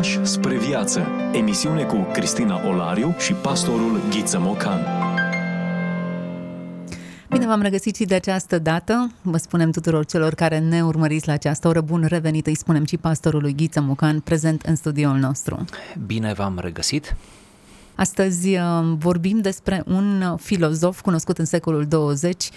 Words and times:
Pași 0.00 0.24
spre 0.24 0.58
viață. 0.58 1.06
Emisiune 1.32 1.82
cu 1.82 1.96
Cristina 2.12 2.68
Olariu 2.68 3.14
și 3.18 3.32
pastorul 3.32 4.00
Ghiță 4.10 4.38
Mocan. 4.38 4.80
Bine 7.30 7.46
v-am 7.46 7.62
regăsit 7.62 7.96
și 7.96 8.04
de 8.04 8.14
această 8.14 8.58
dată. 8.58 9.12
Vă 9.22 9.36
spunem 9.36 9.70
tuturor 9.70 10.04
celor 10.04 10.34
care 10.34 10.58
ne 10.58 10.84
urmăriți 10.84 11.26
la 11.26 11.32
această 11.32 11.68
oră 11.68 11.80
bun 11.80 12.04
revenit, 12.08 12.46
îi 12.46 12.54
spunem 12.54 12.84
și 12.84 12.96
pastorului 12.96 13.54
Ghiță 13.54 13.80
Mocan, 13.80 14.20
prezent 14.20 14.62
în 14.62 14.76
studioul 14.76 15.16
nostru. 15.16 15.64
Bine 16.06 16.32
v-am 16.32 16.58
regăsit! 16.60 17.16
Astăzi 18.00 18.56
uh, 18.56 18.62
vorbim 18.98 19.40
despre 19.40 19.82
un 19.86 20.36
filozof 20.36 21.00
cunoscut 21.00 21.38
în 21.38 21.44
secolul 21.44 21.86
20, 21.86 22.50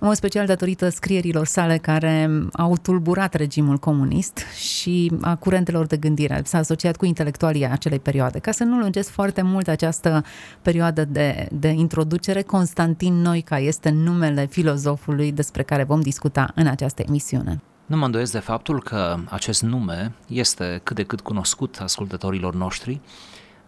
în 0.00 0.06
mod 0.06 0.16
special 0.16 0.46
datorită 0.46 0.88
scrierilor 0.88 1.46
sale 1.46 1.78
care 1.78 2.30
au 2.52 2.76
tulburat 2.82 3.34
regimul 3.34 3.78
comunist 3.78 4.38
și 4.56 5.12
a 5.20 5.34
curentelor 5.36 5.86
de 5.86 5.96
gândire. 5.96 6.42
S-a 6.44 6.58
asociat 6.58 6.96
cu 6.96 7.04
intelectualii 7.04 7.66
acelei 7.66 7.98
perioade. 7.98 8.38
Ca 8.38 8.50
să 8.50 8.64
nu 8.64 8.78
lungesc 8.78 9.10
foarte 9.10 9.42
mult 9.42 9.68
această 9.68 10.24
perioadă 10.62 11.04
de, 11.04 11.48
de 11.52 11.68
introducere, 11.68 12.42
Constantin 12.42 13.14
Noica 13.14 13.58
este 13.58 13.90
numele 13.90 14.46
filozofului 14.46 15.32
despre 15.32 15.62
care 15.62 15.84
vom 15.84 16.00
discuta 16.00 16.50
în 16.54 16.66
această 16.66 17.02
emisiune. 17.06 17.60
Nu 17.86 17.96
mă 17.96 18.04
îndoiesc 18.04 18.32
de 18.32 18.38
faptul 18.38 18.82
că 18.82 19.16
acest 19.28 19.62
nume 19.62 20.12
este 20.26 20.80
cât 20.82 20.96
de 20.96 21.02
cât 21.02 21.20
cunoscut 21.20 21.78
ascultătorilor 21.82 22.54
noștri, 22.54 23.00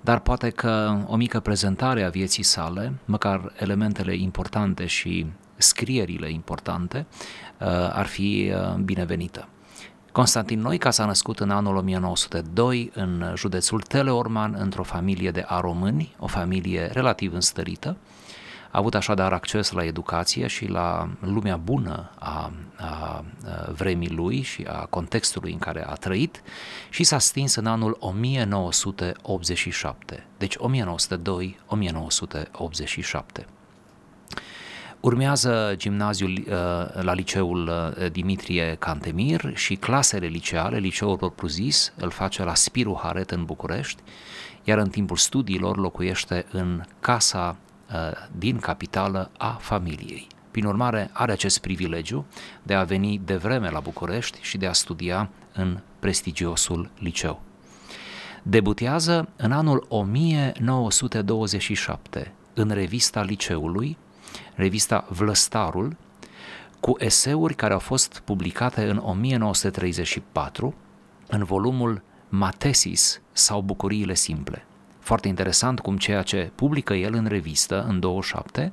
dar 0.06 0.18
poate 0.20 0.50
că 0.50 0.98
o 1.06 1.16
mică 1.16 1.40
prezentare 1.40 2.02
a 2.02 2.08
vieții 2.08 2.42
sale, 2.42 2.92
măcar 3.04 3.52
elementele 3.58 4.16
importante 4.16 4.86
și 4.86 5.26
scrierile 5.56 6.30
importante, 6.30 7.06
uh, 7.60 7.66
ar 7.92 8.06
fi 8.06 8.52
uh, 8.54 8.74
binevenită. 8.74 9.48
Constantin 10.12 10.60
Noica 10.60 10.90
s-a 10.90 11.04
născut 11.04 11.40
în 11.40 11.50
anul 11.50 11.76
1902 11.76 12.90
în 12.94 13.32
județul 13.36 13.80
Teleorman 13.80 14.56
într-o 14.58 14.82
familie 14.82 15.30
de 15.30 15.44
aromâni, 15.46 16.14
o 16.18 16.26
familie 16.26 16.90
relativ 16.92 17.34
înstărită. 17.34 17.96
A 18.76 18.78
avut 18.78 18.94
așadar 18.94 19.32
acces 19.32 19.70
la 19.70 19.84
educație 19.84 20.46
și 20.46 20.66
la 20.66 21.08
lumea 21.20 21.56
bună 21.56 22.10
a, 22.18 22.52
a 22.76 23.24
vremii 23.72 24.10
lui 24.10 24.42
și 24.42 24.64
a 24.68 24.86
contextului 24.90 25.52
în 25.52 25.58
care 25.58 25.86
a 25.86 25.92
trăit 25.92 26.42
și 26.90 27.04
s-a 27.04 27.18
stins 27.18 27.54
în 27.54 27.66
anul 27.66 27.96
1987, 28.00 30.26
deci 30.38 30.56
1902-1987. 30.56 30.60
Urmează 35.00 35.74
gimnaziul 35.76 36.30
uh, 36.30 36.44
la 37.02 37.12
liceul 37.12 37.68
uh, 37.68 37.92
Dimitrie 38.10 38.76
Cantemir 38.78 39.52
și 39.54 39.74
clasele 39.74 40.26
liceale, 40.26 40.78
liceul 40.78 41.16
propriu-zis, 41.16 41.92
îl 41.96 42.10
face 42.10 42.44
la 42.44 42.54
Spiru 42.54 43.00
Haret 43.02 43.30
în 43.30 43.44
București, 43.44 44.02
iar 44.64 44.78
în 44.78 44.88
timpul 44.88 45.16
studiilor 45.16 45.76
locuiește 45.76 46.46
în 46.50 46.82
casa 47.00 47.56
uh, 47.58 47.64
din 48.36 48.58
capitală 48.58 49.30
a 49.38 49.56
familiei. 49.60 50.26
Prin 50.50 50.64
urmare, 50.64 51.10
are 51.12 51.32
acest 51.32 51.58
privilegiu 51.58 52.24
de 52.62 52.74
a 52.74 52.84
veni 52.84 53.20
de 53.24 53.36
vreme 53.36 53.70
la 53.70 53.80
București 53.80 54.38
și 54.42 54.58
de 54.58 54.66
a 54.66 54.72
studia 54.72 55.30
în 55.52 55.80
prestigiosul 55.98 56.90
liceu. 56.98 57.42
Debutează 58.42 59.28
în 59.36 59.52
anul 59.52 59.86
1927 59.88 62.32
în 62.54 62.70
revista 62.70 63.22
liceului, 63.22 63.96
revista 64.54 65.06
Vlăstarul, 65.08 65.96
cu 66.80 66.94
eseuri 66.98 67.54
care 67.54 67.72
au 67.72 67.78
fost 67.78 68.22
publicate 68.24 68.90
în 68.90 68.96
1934 68.96 70.74
în 71.26 71.44
volumul 71.44 72.02
Matesis 72.28 73.20
sau 73.32 73.60
Bucuriile 73.60 74.14
Simple. 74.14 74.66
Foarte 75.06 75.28
interesant 75.28 75.80
cum 75.80 75.96
ceea 75.96 76.22
ce 76.22 76.50
publică 76.54 76.94
el 76.94 77.14
în 77.14 77.26
revistă 77.26 77.84
în 77.88 78.00
27 78.00 78.72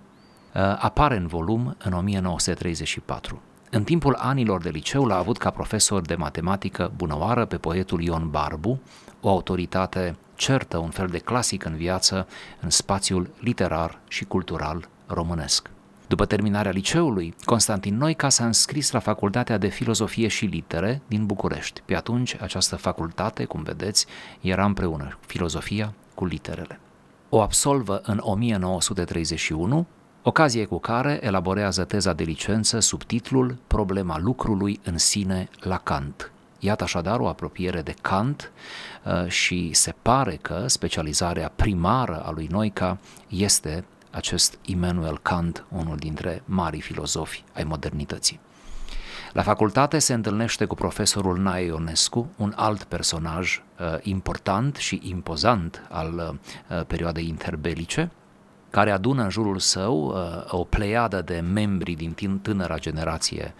uh, 0.54 0.61
apare 0.80 1.16
în 1.16 1.27
volum 1.27 1.76
în 1.83 1.94
1934. 1.94 3.42
În 3.70 3.83
timpul 3.83 4.16
anilor 4.20 4.61
de 4.61 4.70
liceu 4.70 5.05
l-a 5.05 5.17
avut 5.17 5.38
ca 5.38 5.49
profesor 5.49 6.02
de 6.02 6.16
matematică 6.16 6.92
bunăoară 6.95 7.45
pe 7.45 7.58
poetul 7.58 8.02
Ion 8.02 8.30
Barbu, 8.30 8.82
o 9.21 9.30
autoritate 9.30 10.16
certă, 10.36 10.77
un 10.77 10.89
fel 10.89 11.08
de 11.08 11.17
clasic 11.17 11.66
în 11.66 11.76
viață, 11.76 12.27
în 12.61 12.70
spațiul 12.70 13.30
literar 13.39 14.00
și 14.08 14.26
cultural 14.26 14.89
românesc. 15.08 15.70
După 16.08 16.26
terminarea 16.26 16.71
liceului, 16.71 17.33
Constantin 17.44 17.98
Noica 17.98 18.30
s-a 18.30 18.45
înscris 18.45 18.92
la 18.92 19.00
Facultatea 19.00 19.58
de 19.58 19.67
Filozofie 19.67 20.27
și 20.27 20.45
Litere 20.45 21.02
din 21.08 21.26
București. 21.26 21.82
Pe 21.86 21.95
atunci, 21.95 22.38
această 22.42 22.76
facultate, 22.76 23.45
cum 23.45 23.64
vedeți, 23.64 24.05
era 24.42 24.65
împreună 24.65 25.17
filozofia 25.26 25.94
cu 26.16 26.26
literele. 26.26 26.80
O 27.30 27.42
absolvă 27.42 28.02
în 28.04 28.20
1931, 28.24 29.86
ocazie 30.24 30.66
cu 30.66 30.80
care 30.80 31.20
elaborează 31.22 31.84
teza 31.84 32.14
de 32.14 32.24
licență 32.24 32.80
sub 32.80 33.04
titlul 33.04 33.58
Problema 33.68 34.20
lucrului 34.20 34.80
în 34.84 34.98
sine 34.98 35.50
la 35.60 35.78
Kant. 35.78 36.32
Iată 36.60 36.84
așadar 36.84 37.20
o 37.20 37.28
apropiere 37.28 37.82
de 37.82 37.94
Kant 38.02 38.52
uh, 39.04 39.28
și 39.28 39.74
se 39.74 39.94
pare 40.02 40.36
că 40.42 40.68
specializarea 40.68 41.52
primară 41.56 42.24
a 42.26 42.32
lui 42.32 42.48
Noica 42.52 42.98
este 43.28 43.86
acest 44.12 44.58
Immanuel 44.66 45.18
Kant, 45.18 45.66
unul 45.70 45.98
dintre 45.98 46.42
mari 46.45 46.82
filozofi 46.82 47.44
ai 47.54 47.64
modernității. 47.64 48.40
La 49.33 49.42
facultate 49.42 49.99
se 49.99 50.14
întâlnește 50.14 50.66
cu 50.66 50.76
profesorul 50.76 51.38
Nae 51.38 51.66
Ionescu, 51.66 52.30
un 52.38 52.54
alt 52.55 52.83
personaj 52.83 53.61
uh, 53.80 53.98
important 54.02 54.76
și 54.76 55.02
impozant 55.04 55.88
al 55.89 56.39
uh, 56.70 56.82
perioadei 56.88 57.27
interbelice, 57.27 58.11
care 58.70 58.92
adună 58.92 59.23
în 59.23 59.30
jurul 59.30 59.60
său 59.60 60.08
uh, 60.08 60.14
o 60.48 60.64
pleiadă 60.64 61.21
de 61.21 61.44
membri 61.54 61.94
din 61.94 62.39
tânăra 62.42 62.77
generație, 62.77 63.54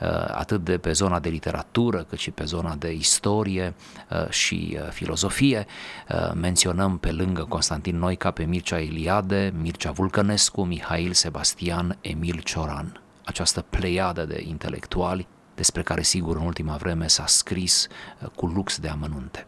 uh, 0.00 0.08
atât 0.34 0.64
de 0.64 0.78
pe 0.78 0.92
zona 0.92 1.18
de 1.20 1.28
literatură, 1.28 2.02
cât 2.02 2.18
și 2.18 2.30
pe 2.30 2.44
zona 2.44 2.74
de 2.74 2.92
istorie 2.92 3.74
uh, 4.10 4.28
și 4.28 4.78
uh, 4.80 4.90
filozofie. 4.90 5.66
Uh, 6.08 6.32
menționăm 6.34 6.98
pe 6.98 7.12
lângă 7.12 7.46
Constantin 7.48 7.98
Noica 7.98 8.30
pe 8.30 8.44
Mircea 8.44 8.80
Eliade, 8.80 9.52
Mircea 9.60 9.90
Vulcănescu, 9.90 10.62
Mihail 10.64 11.12
Sebastian, 11.12 11.98
Emil 12.00 12.40
Cioran. 12.44 13.00
Această 13.28 13.60
pleiadă 13.60 14.24
de 14.24 14.44
intelectuali 14.46 15.26
despre 15.54 15.82
care 15.82 16.02
sigur 16.02 16.36
în 16.36 16.42
ultima 16.42 16.76
vreme 16.76 17.06
s-a 17.06 17.26
scris 17.26 17.86
uh, 18.22 18.28
cu 18.34 18.46
lux 18.46 18.78
de 18.78 18.88
amănunte. 18.88 19.46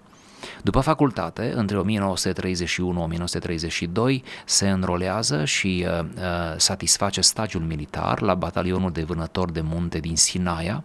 După 0.62 0.80
facultate, 0.80 1.52
între 1.54 1.82
1931-1932, 1.82 1.82
se 4.44 4.70
înrolează 4.70 5.44
și 5.44 5.86
uh, 5.86 6.00
uh, 6.00 6.08
satisface 6.56 7.20
stagiul 7.20 7.62
militar 7.62 8.20
la 8.20 8.34
batalionul 8.34 8.92
de 8.92 9.02
vânători 9.02 9.52
de 9.52 9.60
munte 9.60 9.98
din 9.98 10.16
Sinaia, 10.16 10.84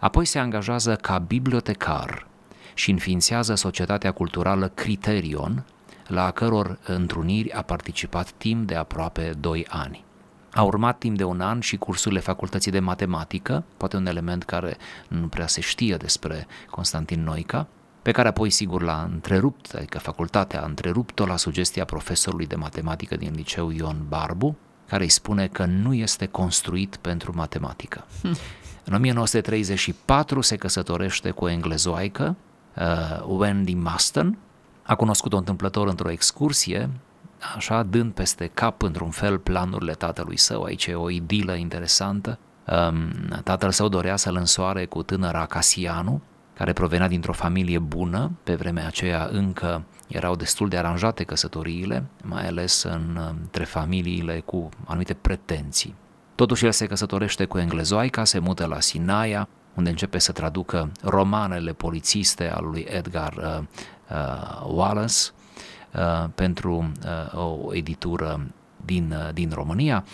apoi 0.00 0.24
se 0.24 0.38
angajează 0.38 0.96
ca 0.96 1.18
bibliotecar 1.18 2.26
și 2.74 2.90
înființează 2.90 3.54
Societatea 3.54 4.12
Culturală 4.12 4.68
Criterion, 4.68 5.64
la 6.06 6.24
a 6.24 6.30
căror 6.30 6.78
întruniri 6.86 7.52
a 7.52 7.62
participat 7.62 8.30
timp 8.30 8.66
de 8.66 8.74
aproape 8.74 9.32
2 9.38 9.66
ani. 9.68 10.08
A 10.52 10.62
urmat 10.62 10.98
timp 10.98 11.16
de 11.16 11.24
un 11.24 11.40
an 11.40 11.60
și 11.60 11.76
cursurile 11.76 12.20
facultății 12.20 12.70
de 12.70 12.80
matematică, 12.80 13.64
poate 13.76 13.96
un 13.96 14.06
element 14.06 14.42
care 14.42 14.76
nu 15.08 15.26
prea 15.26 15.46
se 15.46 15.60
știe 15.60 15.96
despre 15.96 16.46
Constantin 16.70 17.22
Noica, 17.22 17.66
pe 18.02 18.10
care 18.10 18.28
apoi 18.28 18.50
sigur 18.50 18.82
l-a 18.82 19.08
întrerupt, 19.12 19.74
adică 19.74 19.98
facultatea 19.98 20.62
a 20.62 20.66
întrerupt-o 20.66 21.26
la 21.26 21.36
sugestia 21.36 21.84
profesorului 21.84 22.46
de 22.46 22.56
matematică 22.56 23.16
din 23.16 23.32
liceu 23.34 23.70
Ion 23.70 24.04
Barbu, 24.08 24.56
care 24.88 25.02
îi 25.02 25.08
spune 25.08 25.46
că 25.46 25.64
nu 25.64 25.94
este 25.94 26.26
construit 26.26 26.96
pentru 26.96 27.32
matematică. 27.34 28.06
Hm. 28.22 28.36
În 28.84 28.94
1934 28.94 30.40
se 30.40 30.56
căsătorește 30.56 31.30
cu 31.30 31.44
o 31.44 31.48
englezoaică, 31.48 32.36
uh, 32.76 33.24
Wendy 33.26 33.74
Maston, 33.74 34.38
a 34.82 34.94
cunoscut-o 34.94 35.36
întâmplător 35.36 35.88
într-o 35.88 36.10
excursie, 36.10 36.90
așa 37.56 37.82
dând 37.82 38.12
peste 38.12 38.50
cap 38.54 38.82
într-un 38.82 39.10
fel 39.10 39.38
planurile 39.38 39.92
tatălui 39.92 40.36
său, 40.36 40.62
aici 40.62 40.86
e 40.86 40.94
o 40.94 41.10
idilă 41.10 41.54
interesantă. 41.54 42.38
Um, 42.66 43.12
tatăl 43.44 43.70
său 43.70 43.88
dorea 43.88 44.16
să-l 44.16 44.36
însoare 44.36 44.86
cu 44.86 45.02
tânăra 45.02 45.46
Casianu, 45.46 46.20
care 46.54 46.72
provenea 46.72 47.08
dintr-o 47.08 47.32
familie 47.32 47.78
bună, 47.78 48.30
pe 48.42 48.54
vremea 48.54 48.86
aceea 48.86 49.28
încă 49.32 49.84
erau 50.06 50.36
destul 50.36 50.68
de 50.68 50.76
aranjate 50.76 51.24
căsătoriile, 51.24 52.04
mai 52.22 52.46
ales 52.46 52.82
între 52.82 53.64
familiile 53.64 54.40
cu 54.40 54.68
anumite 54.86 55.14
pretenții. 55.14 55.94
Totuși 56.34 56.64
el 56.64 56.72
se 56.72 56.86
căsătorește 56.86 57.44
cu 57.44 57.58
englezoaica, 57.58 58.24
se 58.24 58.38
mută 58.38 58.66
la 58.66 58.80
Sinaia, 58.80 59.48
unde 59.74 59.90
începe 59.90 60.18
să 60.18 60.32
traducă 60.32 60.90
romanele 61.02 61.72
polițiste 61.72 62.50
al 62.50 62.64
lui 62.64 62.86
Edgar 62.88 63.34
uh, 63.36 63.58
uh, 64.10 64.74
Wallace 64.74 65.14
uh, 65.32 65.39
pentru 66.34 66.92
uh, 67.04 67.38
o 67.38 67.74
editură 67.74 68.46
din, 68.84 69.14
din 69.32 69.50
România 69.54 70.04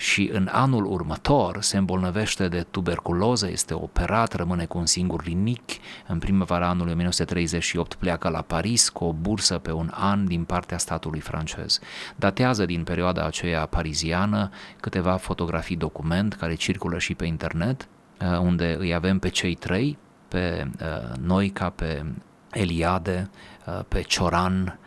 și 0.00 0.30
în 0.32 0.48
anul 0.52 0.84
următor 0.86 1.62
se 1.62 1.76
îmbolnăvește 1.76 2.48
de 2.48 2.66
tuberculoză, 2.70 3.50
este 3.50 3.74
operat, 3.74 4.32
rămâne 4.32 4.64
cu 4.64 4.78
un 4.78 4.86
singur 4.86 5.24
linic. 5.24 5.62
În 6.06 6.18
primăvara 6.18 6.68
anului 6.68 6.92
1938 6.92 7.94
pleacă 7.94 8.28
la 8.28 8.42
Paris 8.42 8.88
cu 8.88 9.04
o 9.04 9.12
bursă 9.12 9.58
pe 9.58 9.72
un 9.72 9.90
an 9.94 10.26
din 10.26 10.44
partea 10.44 10.78
statului 10.78 11.20
francez. 11.20 11.80
Datează 12.16 12.64
din 12.64 12.84
perioada 12.84 13.24
aceea 13.24 13.66
pariziană 13.66 14.50
câteva 14.80 15.16
fotografii 15.16 15.76
document 15.76 16.34
care 16.34 16.54
circulă 16.54 16.98
și 16.98 17.14
pe 17.14 17.26
internet, 17.26 17.88
uh, 18.20 18.38
unde 18.38 18.76
îi 18.78 18.94
avem 18.94 19.18
pe 19.18 19.28
cei 19.28 19.54
trei, 19.54 19.98
pe 20.28 20.70
uh, 20.80 21.16
Noica, 21.22 21.70
pe 21.70 22.04
Eliade, 22.52 23.30
uh, 23.66 23.80
pe 23.88 24.02
Cioran, 24.02 24.78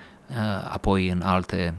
apoi 0.69 1.09
în 1.09 1.21
alte 1.21 1.73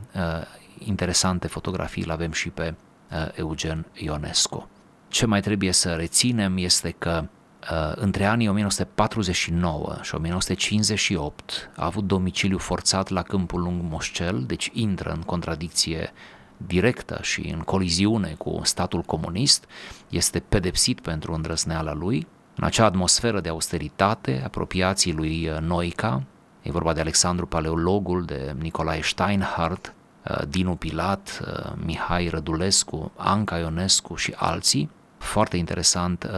interesante 0.79 1.47
fotografii 1.47 2.03
îl 2.03 2.11
avem 2.11 2.33
și 2.33 2.49
pe 2.49 2.75
Uh, 3.15 3.29
Eugen 3.35 3.87
Ionescu. 3.93 4.69
Ce 5.09 5.27
mai 5.27 5.41
trebuie 5.41 5.73
să 5.73 5.95
reținem 5.95 6.56
este 6.56 6.95
că 6.99 7.25
uh, 7.71 7.93
între 7.95 8.25
anii 8.25 8.49
1949 8.49 9.97
și 10.03 10.15
1958 10.15 11.71
a 11.77 11.85
avut 11.85 12.05
domiciliu 12.05 12.59
forțat 12.59 13.09
la 13.09 13.23
Câmpul 13.23 13.61
Lung 13.61 13.83
Moșcel, 13.83 14.45
deci 14.47 14.71
intră 14.73 15.12
în 15.12 15.21
contradicție 15.21 16.12
directă 16.56 17.19
și 17.23 17.41
în 17.41 17.61
coliziune 17.61 18.35
cu 18.39 18.61
statul 18.62 19.03
comunist, 19.03 19.65
este 20.09 20.41
pedepsit 20.41 21.01
pentru 21.01 21.33
îndrăsneala 21.33 21.93
lui. 21.93 22.27
În 22.56 22.65
acea 22.65 22.85
atmosferă 22.85 23.41
de 23.41 23.49
austeritate, 23.49 24.43
apropiații 24.45 25.12
lui 25.12 25.49
uh, 25.49 25.59
Noica, 25.61 26.23
e 26.64 26.70
vorba 26.70 26.93
de 26.93 27.00
Alexandru 27.00 27.46
Paleologul, 27.46 28.25
de 28.25 28.55
Nicolae 28.58 29.02
Steinhardt, 29.02 29.94
Uh, 30.31 30.43
Dinu 30.49 30.75
Pilat, 30.75 31.40
uh, 31.46 31.72
Mihai 31.84 32.28
Rădulescu, 32.28 33.12
Anca 33.16 33.58
Ionescu 33.58 34.14
și 34.14 34.34
alții, 34.37 34.90
foarte 35.19 35.56
interesant, 35.56 36.25
uh, 36.25 36.31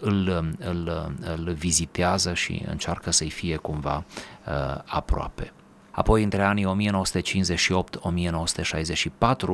îl, 0.00 0.28
îl, 0.58 1.12
îl 1.20 1.52
vizitează 1.52 2.34
și 2.34 2.62
încearcă 2.66 3.10
să-i 3.10 3.30
fie 3.30 3.56
cumva 3.56 4.04
aproape. 4.84 5.52
Apoi, 5.90 6.22
între 6.22 6.42
anii 6.42 6.90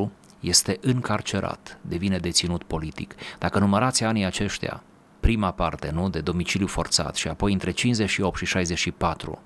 1958-1964, 0.06 0.10
este 0.40 0.78
încarcerat, 0.80 1.78
devine 1.80 2.18
deținut 2.18 2.62
politic. 2.62 3.14
Dacă 3.38 3.58
numărați 3.58 4.04
anii 4.04 4.24
aceștia, 4.24 4.82
prima 5.20 5.50
parte, 5.50 5.90
nu, 5.90 6.08
de 6.08 6.20
domiciliu 6.20 6.66
forțat 6.66 7.14
și 7.14 7.28
apoi 7.28 7.52
între 7.52 7.70
58 7.70 8.38
și 8.38 8.46
64, 8.46 9.38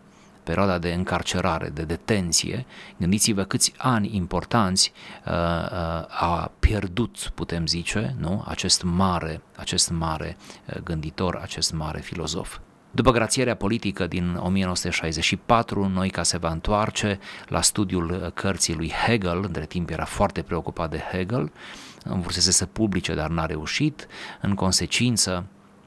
perioada 0.44 0.78
de 0.78 0.92
încarcerare, 0.92 1.68
de 1.68 1.82
detenție, 1.82 2.66
gândiți-vă 2.96 3.42
câți 3.42 3.72
ani 3.76 4.16
importanți 4.16 4.92
uh, 5.26 5.32
uh, 5.32 5.70
a 6.08 6.50
pierdut, 6.58 7.32
putem 7.34 7.66
zice, 7.66 8.14
nu? 8.18 8.44
acest 8.46 8.82
mare, 8.82 9.42
acest 9.56 9.90
mare 9.90 10.36
uh, 10.66 10.80
gânditor, 10.82 11.36
acest 11.42 11.72
mare 11.72 12.00
filozof. 12.00 12.58
După 12.94 13.10
grațierea 13.10 13.54
politică 13.54 14.06
din 14.06 14.36
1964, 14.42 15.88
Noica 15.88 16.22
se 16.22 16.38
va 16.38 16.50
întoarce 16.50 17.18
la 17.48 17.60
studiul 17.60 18.10
uh, 18.10 18.32
cărții 18.32 18.74
lui 18.74 18.92
Hegel, 19.06 19.42
între 19.44 19.66
timp 19.66 19.90
era 19.90 20.04
foarte 20.04 20.42
preocupat 20.42 20.90
de 20.90 21.02
Hegel, 21.10 21.52
învărsese 22.04 22.52
să 22.52 22.66
publice, 22.66 23.14
dar 23.14 23.28
n-a 23.28 23.46
reușit, 23.46 24.06
în 24.40 24.54
consecință 24.54 25.44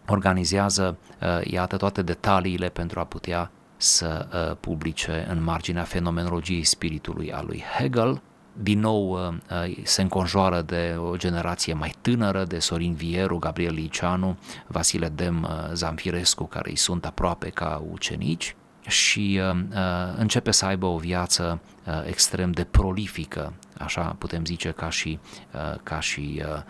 organizează, 0.08 0.98
uh, 1.22 1.40
iată, 1.44 1.78
toate 1.78 2.02
detaliile 2.02 2.70
pentru 2.70 3.00
a 3.00 3.04
putea 3.04 3.52
să 3.78 4.28
uh, 4.34 4.58
publice 4.60 5.26
în 5.30 5.44
marginea 5.44 5.84
fenomenologiei 5.84 6.64
spiritului 6.64 7.34
a 7.34 7.42
lui 7.42 7.64
Hegel. 7.78 8.22
Din 8.54 8.80
nou 8.80 9.12
uh, 9.12 9.34
uh, 9.68 9.78
se 9.84 10.02
înconjoară 10.02 10.62
de 10.62 10.96
o 10.98 11.18
generație 11.18 11.74
mai 11.74 11.94
tânără, 12.02 12.44
de 12.44 12.60
Sorin 12.60 12.94
Vieru, 12.94 13.38
Gabriel 13.38 13.74
Liceanu, 13.74 14.38
Vasile 14.68 15.10
Dem 15.10 15.48
Zamfirescu, 15.74 16.44
care 16.46 16.70
îi 16.70 16.78
sunt 16.78 17.06
aproape 17.06 17.50
ca 17.50 17.84
ucenici 17.92 18.56
și 18.88 19.42
uh, 19.42 19.60
începe 20.18 20.52
să 20.52 20.66
aibă 20.66 20.86
o 20.86 20.98
viață 20.98 21.62
uh, 21.86 21.94
extrem 22.06 22.52
de 22.52 22.64
prolifică, 22.64 23.54
așa 23.78 24.16
putem 24.18 24.46
zice 24.46 24.72
ca 24.72 24.90
și, 24.90 25.20
uh, 25.54 25.80
ca 25.84 26.00
și 26.00 26.42
uh, 26.46 26.46
Uh, 26.46 26.54
uh, 26.54 26.62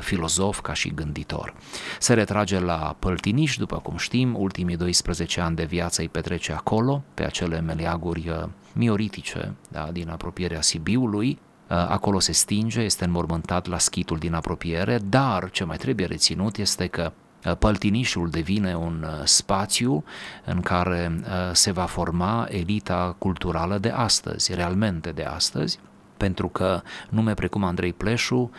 filozof, 0.00 0.60
ca 0.60 0.72
și 0.72 0.94
gânditor. 0.94 1.54
Se 1.98 2.14
retrage 2.14 2.58
la 2.58 2.96
Păltiniș, 2.98 3.56
după 3.56 3.76
cum 3.76 3.96
știm, 3.96 4.40
ultimii 4.40 4.76
12 4.76 5.40
ani 5.40 5.56
de 5.56 5.64
viață 5.64 6.00
îi 6.00 6.08
petrece 6.08 6.52
acolo, 6.52 7.02
pe 7.14 7.24
acele 7.24 7.60
meleaguri 7.60 8.28
uh, 8.28 8.48
mioritice 8.72 9.54
da, 9.68 9.88
din 9.92 10.08
apropierea 10.08 10.60
Sibiului, 10.60 11.38
acolo 11.68 12.18
se 12.18 12.32
stinge, 12.32 12.80
este 12.80 13.04
înmormântat 13.04 13.66
la 13.66 13.78
schitul 13.78 14.18
din 14.18 14.34
apropiere, 14.34 14.98
dar 14.98 15.50
ce 15.50 15.64
mai 15.64 15.76
trebuie 15.76 16.06
reținut 16.06 16.56
este 16.56 16.86
că 16.86 17.12
Păltinișul 17.58 18.30
devine 18.30 18.76
un 18.76 19.06
spațiu 19.24 20.04
în 20.44 20.60
care 20.60 21.20
se 21.52 21.70
va 21.70 21.84
forma 21.84 22.46
elita 22.50 23.14
culturală 23.18 23.78
de 23.78 23.88
astăzi, 23.88 24.54
realmente 24.54 25.10
de 25.10 25.22
astăzi, 25.22 25.78
pentru 26.22 26.48
că 26.48 26.82
nume 27.08 27.34
precum 27.34 27.64
Andrei 27.64 27.92
Pleșu, 27.92 28.36
um, 28.36 28.50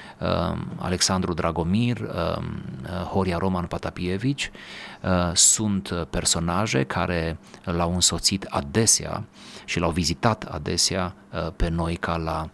Alexandru 0.77 1.33
Dragomir, 1.33 1.99
um, 1.99 2.07
uh, 2.07 2.89
Horia 2.89 3.37
Roman 3.37 3.65
Patapievici 3.65 4.51
uh, 5.01 5.31
sunt 5.33 6.07
personaje 6.09 6.83
care 6.83 7.37
l-au 7.63 7.93
însoțit 7.93 8.43
adesea 8.49 9.23
și 9.65 9.79
l-au 9.79 9.91
vizitat 9.91 10.43
adesea 10.43 11.15
uh, 11.31 11.47
pe 11.55 11.69
noi 11.69 11.95
ca 11.95 12.17
la 12.17 12.49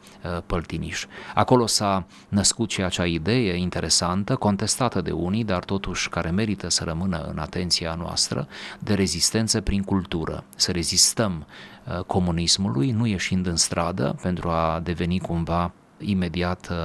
Păltiniș. 0.46 1.06
Acolo 1.34 1.66
s-a 1.66 2.06
născut 2.28 2.70
și 2.70 2.84
acea 2.84 3.06
idee 3.06 3.56
interesantă, 3.56 4.36
contestată 4.36 5.02
de 5.02 5.12
unii, 5.12 5.44
dar 5.44 5.64
totuși 5.64 6.10
care 6.10 6.30
merită 6.30 6.70
să 6.70 6.84
rămână 6.84 7.30
în 7.32 7.38
atenția 7.38 7.94
noastră, 7.94 8.48
de 8.80 8.94
rezistență 8.94 9.62
prin 9.62 9.84
cultură, 9.84 10.44
să 10.56 10.72
rezistăm 10.72 11.46
Uh, 11.79 11.79
comunismului, 12.08 12.92
nu 12.92 13.06
ieșind 13.06 13.46
în 13.46 13.56
stradă 13.56 14.16
pentru 14.22 14.50
a 14.50 14.80
deveni 14.84 15.20
cumva 15.20 15.72
imediat 16.00 16.70
uh, 16.72 16.78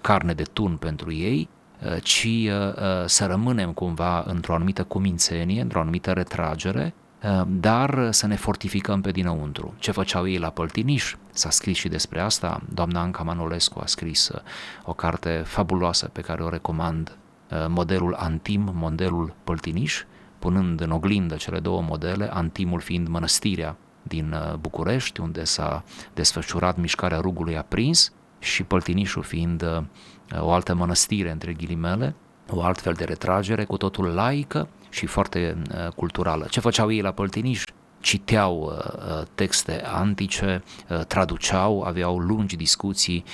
carne 0.00 0.32
de 0.32 0.42
tun 0.42 0.76
pentru 0.76 1.12
ei, 1.12 1.48
uh, 1.84 2.02
ci 2.02 2.28
să 3.06 3.26
rămânem 3.26 3.72
cumva 3.72 4.24
într-o 4.26 4.54
anumită 4.54 4.84
cumințenie, 4.84 5.60
într-o 5.60 5.80
anumită 5.80 6.12
retragere, 6.12 6.94
dar 7.46 8.08
să 8.10 8.26
ne 8.26 8.36
fortificăm 8.36 9.00
pe 9.00 9.10
dinăuntru. 9.10 9.74
Ce 9.78 9.90
făceau 9.90 10.28
ei 10.28 10.38
la 10.38 10.50
Păltiniș? 10.50 11.14
S-a 11.30 11.50
scris 11.50 11.76
și 11.76 11.88
despre 11.88 12.20
asta. 12.20 12.62
Doamna 12.74 13.00
Anca 13.00 13.22
Manolescu 13.22 13.80
a 13.82 13.86
scris 13.86 14.30
o 14.84 14.92
carte 14.92 15.42
fabuloasă 15.44 16.08
pe 16.12 16.20
care 16.20 16.42
o 16.42 16.48
recomand, 16.48 17.16
modelul 17.68 18.14
Antim, 18.14 18.72
modelul 18.74 19.34
Păltiniș, 19.44 20.02
punând 20.38 20.80
în 20.80 20.90
oglindă 20.90 21.34
cele 21.34 21.58
două 21.58 21.82
modele, 21.82 22.32
Antimul 22.32 22.80
fiind 22.80 23.08
mănăstirea 23.08 23.76
din 24.02 24.32
uh, 24.32 24.54
București, 24.54 25.20
unde 25.20 25.44
s-a 25.44 25.84
desfășurat 26.14 26.76
mișcarea 26.76 27.20
rugului 27.20 27.56
aprins 27.56 28.12
și 28.38 28.62
Păltinișul 28.62 29.22
fiind 29.22 29.62
uh, 29.62 29.82
o 30.40 30.52
altă 30.52 30.74
mănăstire, 30.74 31.30
între 31.30 31.52
ghilimele, 31.52 32.14
o 32.50 32.62
altfel 32.62 32.92
de 32.92 33.04
retragere, 33.04 33.64
cu 33.64 33.76
totul 33.76 34.06
laică 34.06 34.68
și 34.90 35.06
foarte 35.06 35.56
uh, 35.70 35.88
culturală. 35.88 36.46
Ce 36.50 36.60
făceau 36.60 36.92
ei 36.92 37.00
la 37.00 37.12
Păltiniș? 37.12 37.64
citeau 38.00 38.72
texte 39.34 39.82
antice, 39.84 40.62
traduceau, 41.08 41.82
aveau 41.82 42.18
lungi 42.18 42.56
discuții 42.56 43.24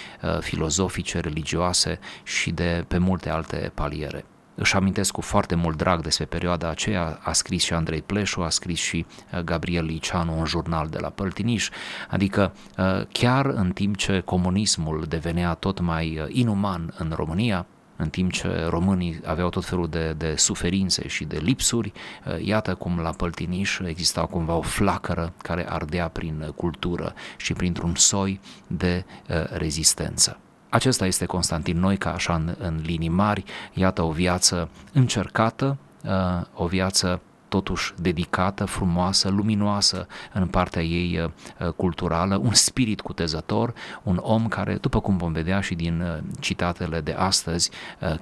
filozofice, 0.40 1.20
religioase 1.20 1.98
și 2.22 2.50
de 2.50 2.84
pe 2.88 2.98
multe 2.98 3.30
alte 3.30 3.70
paliere 3.74 4.24
își 4.58 4.74
amintesc 4.74 5.12
cu 5.12 5.20
foarte 5.20 5.54
mult 5.54 5.76
drag 5.76 6.02
despre 6.02 6.24
perioada 6.24 6.68
aceea, 6.68 7.18
a 7.22 7.32
scris 7.32 7.62
și 7.62 7.72
Andrei 7.72 8.02
Pleșu, 8.02 8.40
a 8.40 8.48
scris 8.48 8.78
și 8.78 9.06
uh, 9.32 9.40
Gabriel 9.40 9.84
Liceanu 9.84 10.38
un 10.38 10.44
jurnal 10.44 10.88
de 10.88 10.98
la 10.98 11.08
Păltiniș, 11.08 11.68
adică 12.08 12.52
uh, 12.78 13.02
chiar 13.12 13.46
în 13.46 13.70
timp 13.70 13.96
ce 13.96 14.20
comunismul 14.20 15.04
devenea 15.08 15.54
tot 15.54 15.80
mai 15.80 16.18
uh, 16.18 16.26
inuman 16.28 16.94
în 16.98 17.12
România, 17.14 17.66
în 17.96 18.08
timp 18.08 18.32
ce 18.32 18.66
românii 18.68 19.20
aveau 19.24 19.48
tot 19.48 19.64
felul 19.64 19.88
de, 19.88 20.12
de 20.12 20.34
suferințe 20.36 21.08
și 21.08 21.24
de 21.24 21.38
lipsuri, 21.38 21.92
iată 22.38 22.74
cum 22.74 22.98
la 22.98 23.10
Păltiniș 23.10 23.78
exista 23.78 24.20
cumva 24.20 24.54
o 24.54 24.60
flacără 24.60 25.32
care 25.42 25.70
ardea 25.70 26.08
prin 26.08 26.52
cultură 26.56 27.14
și 27.36 27.52
printr-un 27.52 27.94
soi 27.94 28.40
de 28.66 29.04
rezistență. 29.50 30.38
Acesta 30.68 31.06
este 31.06 31.24
Constantin 31.24 31.78
Noica, 31.78 32.10
așa 32.10 32.34
în, 32.34 32.54
în 32.58 32.80
linii 32.82 33.08
mari, 33.08 33.44
iată 33.72 34.02
o 34.02 34.10
viață 34.10 34.68
încercată, 34.92 35.76
uh, 36.04 36.10
o 36.54 36.66
viață 36.66 37.20
totuși 37.48 37.94
dedicată, 38.00 38.64
frumoasă, 38.64 39.28
luminoasă 39.28 40.06
în 40.32 40.46
partea 40.46 40.82
ei 40.82 41.20
uh, 41.58 41.68
culturală, 41.72 42.36
un 42.36 42.52
spirit 42.52 43.00
cutezător, 43.00 43.74
un 44.02 44.18
om 44.22 44.48
care, 44.48 44.74
după 44.74 45.00
cum 45.00 45.16
vom 45.16 45.32
vedea 45.32 45.60
și 45.60 45.74
din 45.74 46.00
uh, 46.00 46.18
citatele 46.40 47.00
de 47.00 47.12
astăzi, 47.12 47.70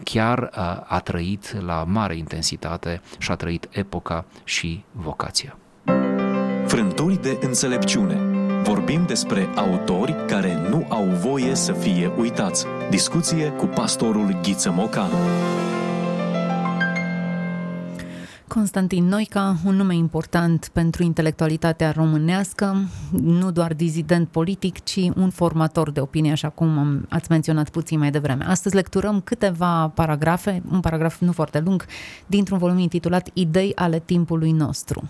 chiar 0.02 0.50
a 0.86 1.00
trăit 1.00 1.60
la 1.60 1.84
mare 1.88 2.16
intensitate 2.16 3.00
și 3.18 3.30
a 3.30 3.34
trăit 3.34 3.68
epoca 3.70 4.24
și 4.44 4.84
vocația. 4.92 5.56
Frânturi 6.66 7.22
de 7.22 7.38
înțelepciune 7.40 8.35
Vorbim 8.66 9.04
despre 9.06 9.48
autori 9.54 10.14
care 10.26 10.68
nu 10.70 10.86
au 10.88 11.04
voie 11.04 11.54
să 11.54 11.72
fie 11.72 12.12
uitați. 12.18 12.64
Discuție 12.90 13.48
cu 13.48 13.66
pastorul 13.66 14.38
Ghiță 14.42 14.70
Mocan. 14.70 15.10
Constantin 18.48 19.04
Noica, 19.04 19.56
un 19.64 19.74
nume 19.74 19.94
important 19.94 20.70
pentru 20.72 21.02
intelectualitatea 21.02 21.90
românească, 21.90 22.76
nu 23.22 23.50
doar 23.50 23.74
dizident 23.74 24.28
politic, 24.28 24.84
ci 24.84 25.10
un 25.16 25.30
formator 25.30 25.90
de 25.90 26.00
opinie, 26.00 26.32
așa 26.32 26.48
cum 26.48 27.00
ați 27.08 27.30
menționat 27.30 27.68
puțin 27.68 27.98
mai 27.98 28.10
devreme. 28.10 28.44
Astăzi 28.44 28.74
lecturăm 28.74 29.20
câteva 29.20 29.88
paragrafe, 29.88 30.62
un 30.70 30.80
paragraf 30.80 31.20
nu 31.20 31.32
foarte 31.32 31.60
lung, 31.60 31.86
dintr-un 32.26 32.58
volum 32.58 32.78
intitulat 32.78 33.28
Idei 33.32 33.72
ale 33.74 33.98
timpului 33.98 34.50
nostru. 34.50 35.08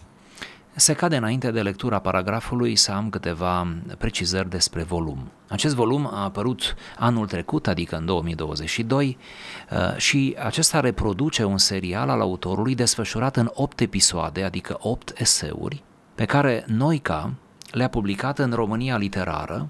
Se 0.79 0.95
cade 0.95 1.17
înainte 1.17 1.51
de 1.51 1.63
lectura 1.63 1.99
paragrafului 1.99 2.77
să 2.77 2.93
am 2.93 3.11
câteva 3.11 3.77
precizări 3.99 4.49
despre 4.49 4.83
volum. 4.83 5.31
Acest 5.49 5.75
volum 5.75 6.09
a 6.13 6.23
apărut 6.23 6.75
anul 6.99 7.27
trecut, 7.27 7.67
adică 7.67 7.97
în 7.97 8.05
2022, 8.05 9.19
uh, 9.71 9.97
și 9.97 10.37
acesta 10.45 10.81
reproduce 10.81 11.45
un 11.45 11.59
serial 11.59 12.09
al 12.09 12.21
autorului 12.21 12.75
desfășurat 12.75 13.37
în 13.37 13.51
8 13.55 13.81
episoade, 13.81 14.45
adică 14.45 14.77
8 14.81 15.13
eseuri, 15.17 15.83
pe 16.15 16.25
care 16.25 16.65
Noica 16.67 17.33
le-a 17.71 17.89
publicat 17.89 18.39
în 18.39 18.53
România 18.53 18.97
Literară 18.97 19.69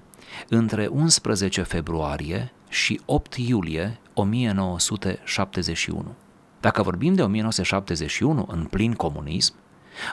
între 0.49 0.87
11 0.91 1.61
februarie 1.61 2.51
și 2.69 3.01
8 3.05 3.35
iulie 3.35 3.99
1971. 4.13 6.15
Dacă 6.59 6.81
vorbim 6.81 7.13
de 7.13 7.21
1971 7.21 8.45
în 8.49 8.63
plin 8.63 8.93
comunism, 8.93 9.53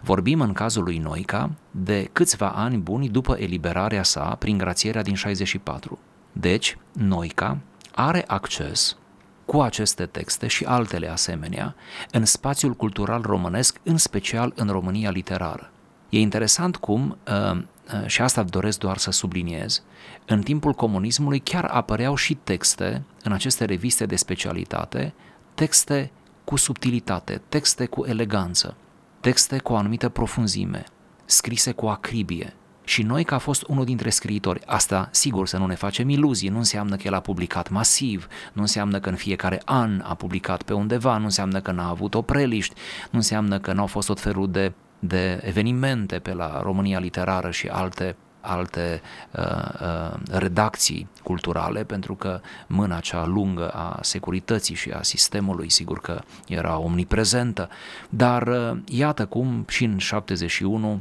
Vorbim 0.03 0.41
în 0.41 0.53
cazul 0.53 0.83
lui 0.85 0.99
Noica 0.99 1.51
de 1.71 2.09
câțiva 2.13 2.49
ani 2.49 2.77
buni 2.77 3.09
după 3.09 3.37
eliberarea 3.39 4.03
sa 4.03 4.37
prin 4.39 4.59
grațierea 4.59 5.03
din 5.03 5.15
64. 5.15 5.99
Deci, 6.33 6.79
Noica 6.93 7.59
are 7.95 8.25
acces 8.27 8.97
cu 9.45 9.61
aceste 9.61 10.07
texte 10.07 10.47
și 10.47 10.65
altele 10.65 11.09
asemenea 11.09 11.75
în 12.11 12.25
spațiul 12.25 12.75
cultural 12.75 13.23
românesc, 13.23 13.81
în 13.83 13.97
special 13.97 14.53
în 14.57 14.69
România 14.69 15.11
literară. 15.11 15.71
E 16.09 16.21
interesant 16.21 16.77
cum, 16.77 17.19
uh, 17.29 17.57
uh, 17.57 18.07
și 18.07 18.23
asta 18.23 18.43
doresc 18.43 18.79
doar 18.79 18.97
să 18.97 19.11
subliniez, 19.11 19.83
în 20.27 20.43
timpul 20.43 20.73
comunismului 20.73 21.39
chiar 21.39 21.65
apăreau 21.65 22.15
și 22.15 22.35
texte 22.35 23.03
în 23.23 23.33
aceste 23.33 23.65
reviste 23.65 24.07
de 24.07 24.17
specialitate, 24.17 25.15
texte 25.55 26.11
cu 26.45 26.57
subtilitate, 26.57 27.43
texte 27.49 27.87
cu 27.87 28.05
eleganță 28.05 28.77
texte 29.25 29.59
cu 29.59 29.73
o 29.73 29.77
anumită 29.77 30.09
profunzime, 30.09 30.85
scrise 31.25 31.73
cu 31.73 31.87
acribie. 31.87 32.55
Și 32.85 33.03
noi, 33.03 33.25
că 33.25 33.35
a 33.35 33.39
fost 33.39 33.63
unul 33.67 33.85
dintre 33.85 34.11
scriitori, 34.11 34.61
asta 34.67 35.09
sigur 35.13 35.47
să 35.47 35.59
nu 35.59 35.67
ne 35.67 35.75
facem 35.75 36.09
iluzii, 36.09 36.49
nu 36.49 36.57
înseamnă 36.57 36.97
că 36.97 37.03
el 37.05 37.15
a 37.15 37.21
publicat 37.21 37.71
masiv, 37.71 38.27
nu 38.53 38.61
înseamnă 38.61 39.01
că 39.01 39.09
în 39.09 39.15
fiecare 39.15 39.63
an 39.65 40.01
a 40.01 40.15
publicat 40.15 40.63
pe 40.63 40.73
undeva, 40.73 41.17
nu 41.17 41.25
înseamnă 41.25 41.61
că 41.61 41.71
n-a 41.73 41.89
avut 41.89 42.15
opreliști, 42.15 42.75
nu 43.11 43.19
înseamnă 43.19 43.59
că 43.59 43.73
n-au 43.73 43.87
fost 43.87 44.07
tot 44.07 44.21
felul 44.21 44.51
de, 44.51 44.73
de 44.99 45.41
evenimente 45.43 46.19
pe 46.19 46.33
la 46.33 46.61
România 46.63 46.99
Literară 46.99 47.51
și 47.51 47.67
alte 47.67 48.17
alte 48.45 49.01
uh, 49.31 49.45
uh, 49.81 50.17
redacții 50.31 51.09
culturale, 51.23 51.85
pentru 51.85 52.15
că 52.15 52.41
mâna 52.67 53.01
cea 53.01 53.27
lungă 53.27 53.69
a 53.69 53.99
securității 54.03 54.75
și 54.75 54.91
a 54.91 55.03
sistemului, 55.03 55.71
sigur 55.71 56.01
că 56.01 56.21
era 56.49 56.79
omniprezentă, 56.79 57.69
dar 58.09 58.47
uh, 58.47 58.79
iată 58.87 59.27
cum 59.27 59.65
și 59.69 59.85
în 59.85 59.99
71 59.99 60.93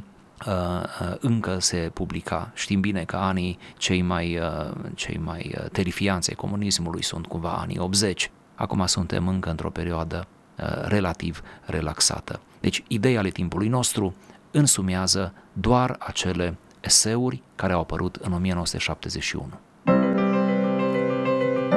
uh, 0.46 0.52
uh, 1.00 1.14
încă 1.20 1.58
se 1.60 1.90
publica. 1.92 2.50
Știm 2.54 2.80
bine 2.80 3.04
că 3.04 3.16
anii 3.16 3.58
cei 3.76 4.02
mai, 4.02 4.38
uh, 4.38 4.70
cei 4.94 5.20
mai 5.24 5.54
uh, 5.58 5.70
terifianți 5.72 6.30
ai 6.30 6.36
comunismului 6.36 7.02
sunt 7.02 7.26
cumva 7.26 7.50
anii 7.52 7.78
80. 7.78 8.30
Acum 8.54 8.86
suntem 8.86 9.28
încă 9.28 9.50
într-o 9.50 9.70
perioadă 9.70 10.26
uh, 10.58 10.64
relativ 10.84 11.42
relaxată. 11.64 12.40
Deci, 12.60 12.82
ideea 12.88 13.18
ale 13.18 13.30
timpului 13.30 13.68
nostru 13.68 14.14
însumează 14.50 15.32
doar 15.52 15.96
acele 15.98 16.56
eseuri 16.84 17.42
care 17.54 17.72
au 17.72 17.80
apărut 17.80 18.16
în 18.16 18.32
1971. 18.32 19.48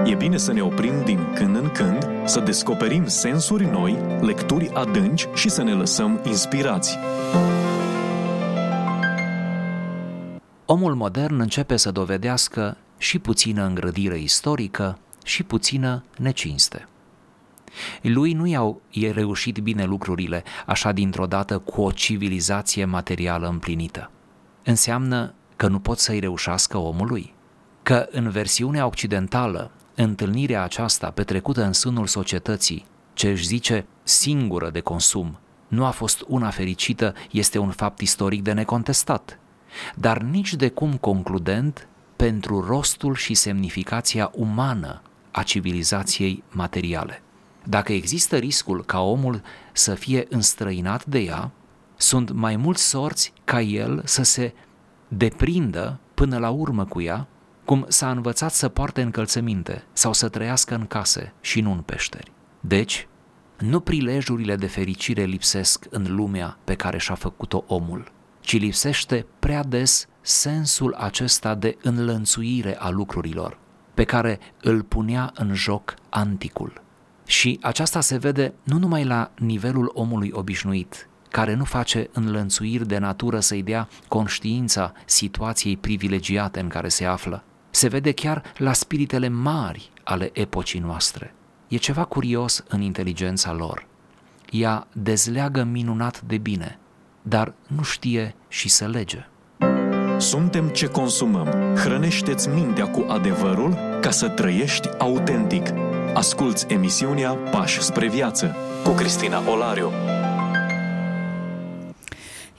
E 0.06 0.16
bine 0.16 0.38
să 0.38 0.54
ne 0.54 0.62
oprim 0.62 1.04
din 1.06 1.34
când 1.34 1.56
în 1.56 1.70
când, 1.70 2.08
să 2.26 2.40
descoperim 2.40 3.08
sensuri 3.08 3.66
noi, 3.66 3.98
lecturi 4.22 4.70
adânci 4.70 5.28
și 5.34 5.50
să 5.50 5.64
ne 5.64 5.74
lăsăm 5.74 6.22
inspirați. 6.26 6.98
Omul 10.66 10.96
modern 10.96 11.40
începe 11.40 11.76
să 11.76 11.92
dovedească 11.92 12.78
și 12.98 13.20
puțină 13.20 13.66
îngrădire 13.66 14.20
istorică 14.20 14.98
și 15.24 15.44
puțină 15.44 16.04
necinste. 16.18 16.88
Lui 18.02 18.34
nu 18.34 18.46
i-au 18.46 18.82
e 18.90 19.12
reușit 19.12 19.58
bine 19.58 19.86
lucrurile 19.86 20.44
așa 20.66 20.92
dintr-o 20.92 21.26
dată 21.26 21.58
cu 21.58 21.82
o 21.82 21.92
civilizație 21.92 22.86
materială 22.86 23.48
împlinită 23.48 24.12
înseamnă 24.68 25.34
că 25.56 25.68
nu 25.68 25.80
pot 25.80 26.00
să-i 26.00 26.20
reușească 26.20 26.78
omului? 26.78 27.34
Că 27.84 28.08
în 28.12 28.30
versiunea 28.30 28.86
occidentală, 28.86 29.72
întâlnirea 29.96 30.64
aceasta 30.64 31.10
petrecută 31.10 31.64
în 31.64 31.74
sânul 31.74 32.08
societății, 32.08 32.86
ce 33.14 33.30
își 33.30 33.46
zice 33.46 33.86
singură 34.04 34.70
de 34.70 34.80
consum, 34.80 35.38
nu 35.68 35.86
a 35.86 35.90
fost 35.90 36.24
una 36.28 36.50
fericită, 36.50 37.14
este 37.32 37.58
un 37.58 37.72
fapt 37.72 38.02
istoric 38.02 38.44
de 38.44 38.52
necontestat, 38.52 39.40
dar 39.96 40.22
nici 40.22 40.54
de 40.54 40.70
cum 40.70 40.98
concludent 40.98 41.88
pentru 42.16 42.66
rostul 42.66 43.16
și 43.16 43.34
semnificația 43.34 44.32
umană 44.34 45.02
a 45.32 45.44
civilizației 45.44 46.44
materiale. 46.50 47.22
Dacă 47.64 47.94
există 47.94 48.38
riscul 48.38 48.86
ca 48.86 49.00
omul 49.00 49.42
să 49.74 49.94
fie 49.94 50.26
înstrăinat 50.30 51.06
de 51.06 51.20
ea, 51.20 51.52
sunt 51.98 52.32
mai 52.32 52.56
mulți 52.56 52.88
sorți 52.88 53.34
ca 53.44 53.62
el 53.62 54.02
să 54.06 54.24
se 54.24 54.54
deprindă 55.08 56.00
până 56.14 56.38
la 56.38 56.50
urmă 56.50 56.86
cu 56.86 57.02
ea, 57.02 57.28
cum 57.66 57.86
s-a 57.88 58.12
învățat 58.12 58.54
să 58.54 58.70
poarte 58.70 59.02
încălțăminte 59.02 59.84
sau 59.94 60.14
să 60.14 60.30
trăiască 60.30 60.76
în 60.76 60.86
case 60.86 61.34
și 61.42 61.62
nu 61.62 61.72
în 61.72 61.82
peșteri. 61.82 62.32
Deci, 62.60 63.08
nu 63.58 63.80
prilejurile 63.80 64.56
de 64.56 64.68
fericire 64.68 65.24
lipsesc 65.24 65.86
în 65.90 66.16
lumea 66.16 66.58
pe 66.64 66.76
care 66.76 66.98
și-a 66.98 67.16
făcut-o 67.16 67.64
omul, 67.68 68.12
ci 68.40 68.60
lipsește 68.60 69.26
prea 69.40 69.64
des 69.64 70.08
sensul 70.22 70.94
acesta 70.94 71.56
de 71.56 71.78
înlănțuire 71.82 72.78
a 72.80 72.90
lucrurilor, 72.90 73.60
pe 73.94 74.04
care 74.04 74.40
îl 74.62 74.84
punea 74.84 75.32
în 75.36 75.54
joc 75.54 75.94
anticul. 76.10 76.82
Și 77.26 77.60
aceasta 77.62 78.02
se 78.02 78.18
vede 78.18 78.54
nu 78.64 78.78
numai 78.78 79.06
la 79.06 79.32
nivelul 79.38 79.92
omului 79.94 80.30
obișnuit, 80.34 81.10
care 81.30 81.54
nu 81.54 81.64
face 81.64 82.10
înlănțuiri 82.14 82.88
de 82.88 82.98
natură 82.98 83.40
să-i 83.40 83.64
dea 83.64 83.88
conștiința 84.08 84.94
situației 85.06 85.78
privilegiate 85.78 86.60
în 86.60 86.68
care 86.68 86.88
se 86.88 87.06
află. 87.06 87.44
Se 87.70 87.88
vede 87.88 88.12
chiar 88.12 88.44
la 88.58 88.74
spiritele 88.74 89.28
mari 89.28 89.92
ale 90.04 90.30
epocii 90.34 90.80
noastre. 90.80 91.34
E 91.68 91.78
ceva 91.78 92.04
curios 92.04 92.64
în 92.68 92.82
inteligența 92.82 93.54
lor. 93.54 93.86
Ea 94.52 94.88
dezleagă 94.92 95.64
minunat 95.64 96.22
de 96.22 96.38
bine, 96.38 96.80
dar 97.22 97.54
nu 97.68 97.84
știe 97.84 98.36
și 98.48 98.70
să 98.70 98.88
lege. 98.88 99.28
Suntem 100.18 100.68
ce 100.68 100.88
consumăm. 100.88 101.76
Hrănește-ți 101.76 102.50
mintea 102.50 102.88
cu 102.88 103.06
adevărul 103.08 103.78
ca 104.02 104.10
să 104.10 104.28
trăiești 104.28 104.90
autentic. 104.98 105.68
Asculți 106.14 106.66
emisiunea 106.68 107.32
Pași 107.34 107.82
spre 107.82 108.08
viață 108.08 108.56
cu 108.84 108.90
Cristina 108.90 109.50
Olariu. 109.50 109.92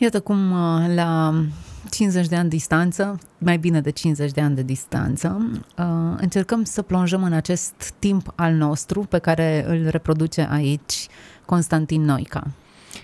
Iată 0.00 0.20
cum 0.20 0.50
uh, 0.50 0.94
la 0.94 1.34
50 1.90 2.26
de 2.26 2.36
ani 2.36 2.48
distanță, 2.48 3.18
mai 3.38 3.58
bine 3.58 3.80
de 3.80 3.90
50 3.90 4.30
de 4.30 4.40
ani 4.40 4.54
de 4.54 4.62
distanță, 4.62 5.50
uh, 5.78 5.84
încercăm 6.16 6.64
să 6.64 6.82
plonjăm 6.82 7.22
în 7.22 7.32
acest 7.32 7.94
timp 7.98 8.32
al 8.34 8.52
nostru 8.52 9.00
pe 9.00 9.18
care 9.18 9.64
îl 9.66 9.88
reproduce 9.88 10.48
aici 10.50 11.06
Constantin 11.44 12.02
Noica. 12.02 12.46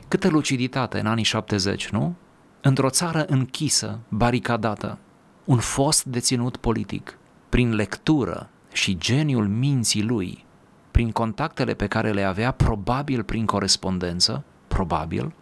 Câtă 0.09 0.29
luciditate 0.29 0.99
în 0.99 1.07
anii 1.07 1.25
70, 1.25 1.89
nu? 1.89 2.15
Într-o 2.61 2.91
țară 2.91 3.25
închisă, 3.29 3.99
baricadată, 4.09 4.99
un 5.45 5.59
fost 5.59 6.05
deținut 6.05 6.57
politic, 6.57 7.19
prin 7.49 7.75
lectură 7.75 8.49
și 8.73 8.99
geniul 8.99 9.49
minții 9.49 10.03
lui, 10.03 10.45
prin 10.91 11.11
contactele 11.11 11.75
pe 11.75 11.87
care 11.87 12.13
le 12.13 12.23
avea, 12.23 12.51
probabil 12.51 13.23
prin 13.23 13.45
corespondență, 13.45 14.45
probabil, 14.69 15.33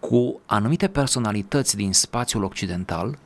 cu 0.00 0.40
anumite 0.46 0.88
personalități 0.88 1.76
din 1.76 1.92
spațiul 1.92 2.44
occidental, 2.44 3.18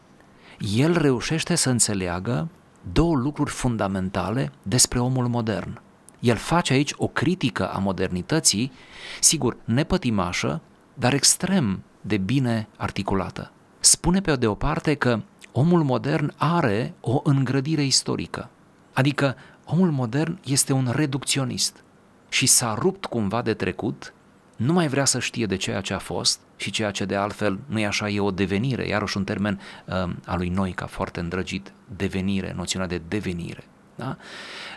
el 0.76 0.96
reușește 0.98 1.54
să 1.54 1.70
înțeleagă 1.70 2.48
două 2.92 3.16
lucruri 3.16 3.50
fundamentale 3.50 4.52
despre 4.62 4.98
omul 4.98 5.28
modern. 5.28 5.80
El 6.20 6.36
face 6.36 6.72
aici 6.72 6.92
o 6.96 7.06
critică 7.06 7.68
a 7.68 7.78
modernității, 7.78 8.72
sigur, 9.20 9.56
nepătimașă, 9.64 10.60
dar 10.94 11.12
extrem 11.12 11.82
de 12.00 12.16
bine 12.16 12.68
articulată. 12.76 13.50
spune 13.80 14.20
pe 14.20 14.36
de 14.36 14.46
o 14.46 14.54
parte 14.54 14.94
că 14.94 15.22
omul 15.52 15.82
modern 15.82 16.34
are 16.36 16.94
o 17.00 17.20
îngrădire 17.22 17.82
istorică. 17.84 18.48
Adică 18.92 19.36
omul 19.64 19.90
modern 19.90 20.38
este 20.44 20.72
un 20.72 20.90
reducționist 20.94 21.84
și 22.28 22.46
s-a 22.46 22.74
rupt 22.78 23.04
cumva 23.04 23.42
de 23.42 23.54
trecut, 23.54 24.14
nu 24.56 24.72
mai 24.72 24.88
vrea 24.88 25.04
să 25.04 25.18
știe 25.18 25.46
de 25.46 25.56
ceea 25.56 25.80
ce 25.80 25.94
a 25.94 25.98
fost 25.98 26.40
și 26.56 26.70
ceea 26.70 26.90
ce 26.90 27.04
de 27.04 27.16
altfel 27.16 27.58
nu 27.66 27.78
e 27.78 27.86
așa, 27.86 28.08
e 28.08 28.20
o 28.20 28.30
devenire, 28.30 28.86
iarăși 28.86 29.16
un 29.16 29.24
termen 29.24 29.60
uh, 29.84 29.94
al 30.26 30.38
lui 30.38 30.48
Noica 30.48 30.86
foarte 30.86 31.20
îndrăgit, 31.20 31.72
devenire, 31.96 32.52
noțiunea 32.56 32.88
de 32.88 33.02
devenire. 33.08 33.64
Da? 33.94 34.16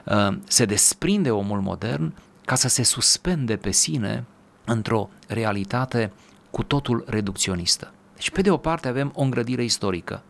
Uh, 0.04 0.38
se 0.48 0.66
desprinde 0.66 1.32
omul 1.32 1.62
modern 1.62 2.14
ca 2.46 2.56
să 2.56 2.68
se 2.68 2.84
suspende 2.84 3.56
pe 3.56 3.72
sine 3.72 4.26
într-o 4.66 5.10
realitate 5.28 6.12
cu 6.50 6.64
totul 6.64 7.04
reducționistă. 7.08 7.92
Deci, 8.14 8.32
pe 8.32 8.42
de 8.42 8.52
o 8.52 8.58
parte 8.58 8.88
avem 8.88 9.12
o 9.16 9.22
îngrădire 9.22 9.64
istorică, 9.64 10.24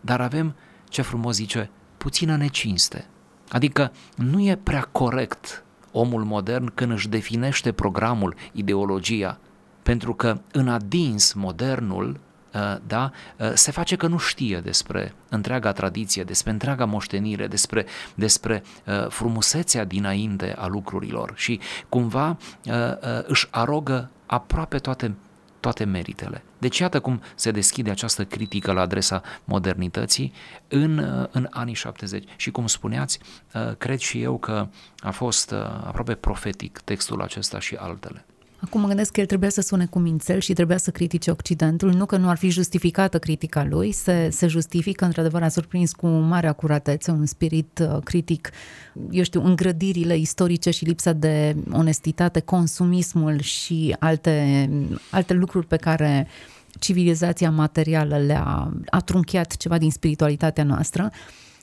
dar 0.00 0.20
avem, 0.20 0.54
ce 0.88 1.02
frumos 1.02 1.34
zice, 1.34 1.70
puțină 1.96 2.36
necinste. 2.36 3.06
Adică 3.48 3.92
nu 4.16 4.40
e 4.40 4.56
prea 4.56 4.88
corect 4.92 5.64
omul 5.92 6.24
modern 6.24 6.70
când 6.74 6.92
își 6.92 7.08
definește 7.08 7.72
programul, 7.72 8.34
ideologia, 8.52 9.38
pentru 9.82 10.14
că 10.14 10.40
în 10.52 10.68
adins 10.68 11.32
modernul 11.32 12.20
uh, 12.54 12.76
da, 12.86 13.10
uh, 13.38 13.50
se 13.54 13.70
face 13.70 13.96
că 13.96 14.06
nu 14.06 14.18
știe 14.18 14.60
despre 14.60 15.14
întreaga 15.28 15.72
tradiție, 15.72 16.22
despre 16.22 16.50
întreaga 16.50 16.84
moștenire, 16.84 17.46
despre, 17.46 17.86
despre 18.14 18.62
uh, 18.86 19.08
frumusețea 19.08 19.84
dinainte 19.84 20.54
a 20.58 20.66
lucrurilor. 20.66 21.32
Și 21.34 21.60
cumva 21.88 22.36
își 23.26 23.48
arogă 23.50 24.10
aproape 24.26 24.78
toate 24.78 25.14
toate 25.62 25.84
meritele. 25.84 26.42
Deci 26.58 26.78
iată 26.78 27.00
cum 27.00 27.22
se 27.34 27.50
deschide 27.50 27.90
această 27.90 28.24
critică 28.24 28.72
la 28.72 28.80
adresa 28.80 29.22
modernității 29.44 30.32
în, 30.68 30.98
în 31.30 31.46
anii 31.50 31.74
70 31.74 32.24
și 32.36 32.50
cum 32.50 32.66
spuneați, 32.66 33.18
cred 33.78 33.98
și 33.98 34.22
eu 34.22 34.38
că 34.38 34.68
a 34.98 35.10
fost 35.10 35.52
aproape 35.52 36.14
profetic 36.14 36.78
textul 36.78 37.22
acesta 37.22 37.60
și 37.60 37.74
altele. 37.74 38.24
Acum 38.64 38.80
mă 38.80 38.86
gândesc 38.86 39.12
că 39.12 39.20
el 39.20 39.26
trebuia 39.26 39.48
să 39.48 39.60
sune 39.60 39.86
cu 39.86 39.98
mințel 39.98 40.40
și 40.40 40.52
trebuia 40.52 40.76
să 40.76 40.90
critique 40.90 41.32
Occidentul, 41.32 41.92
nu 41.92 42.06
că 42.06 42.16
nu 42.16 42.28
ar 42.28 42.36
fi 42.36 42.50
justificată 42.50 43.18
critica 43.18 43.64
lui, 43.64 43.92
se, 43.92 44.28
se 44.30 44.46
justifică, 44.46 45.04
într-adevăr 45.04 45.42
a 45.42 45.48
surprins 45.48 45.92
cu 45.92 46.06
mare 46.06 46.46
acuratețe, 46.46 47.10
un 47.10 47.26
spirit 47.26 47.78
uh, 47.82 48.02
critic, 48.04 48.50
eu 49.10 49.22
știu, 49.22 49.44
îngrădirile 49.44 50.16
istorice 50.16 50.70
și 50.70 50.84
lipsa 50.84 51.12
de 51.12 51.56
onestitate, 51.72 52.40
consumismul 52.40 53.40
și 53.40 53.96
alte, 53.98 54.68
alte 55.10 55.32
lucruri 55.32 55.66
pe 55.66 55.76
care 55.76 56.28
civilizația 56.78 57.50
materială 57.50 58.18
le-a 58.18 58.72
atrunchiat 58.90 59.56
ceva 59.56 59.78
din 59.78 59.90
spiritualitatea 59.90 60.64
noastră. 60.64 61.10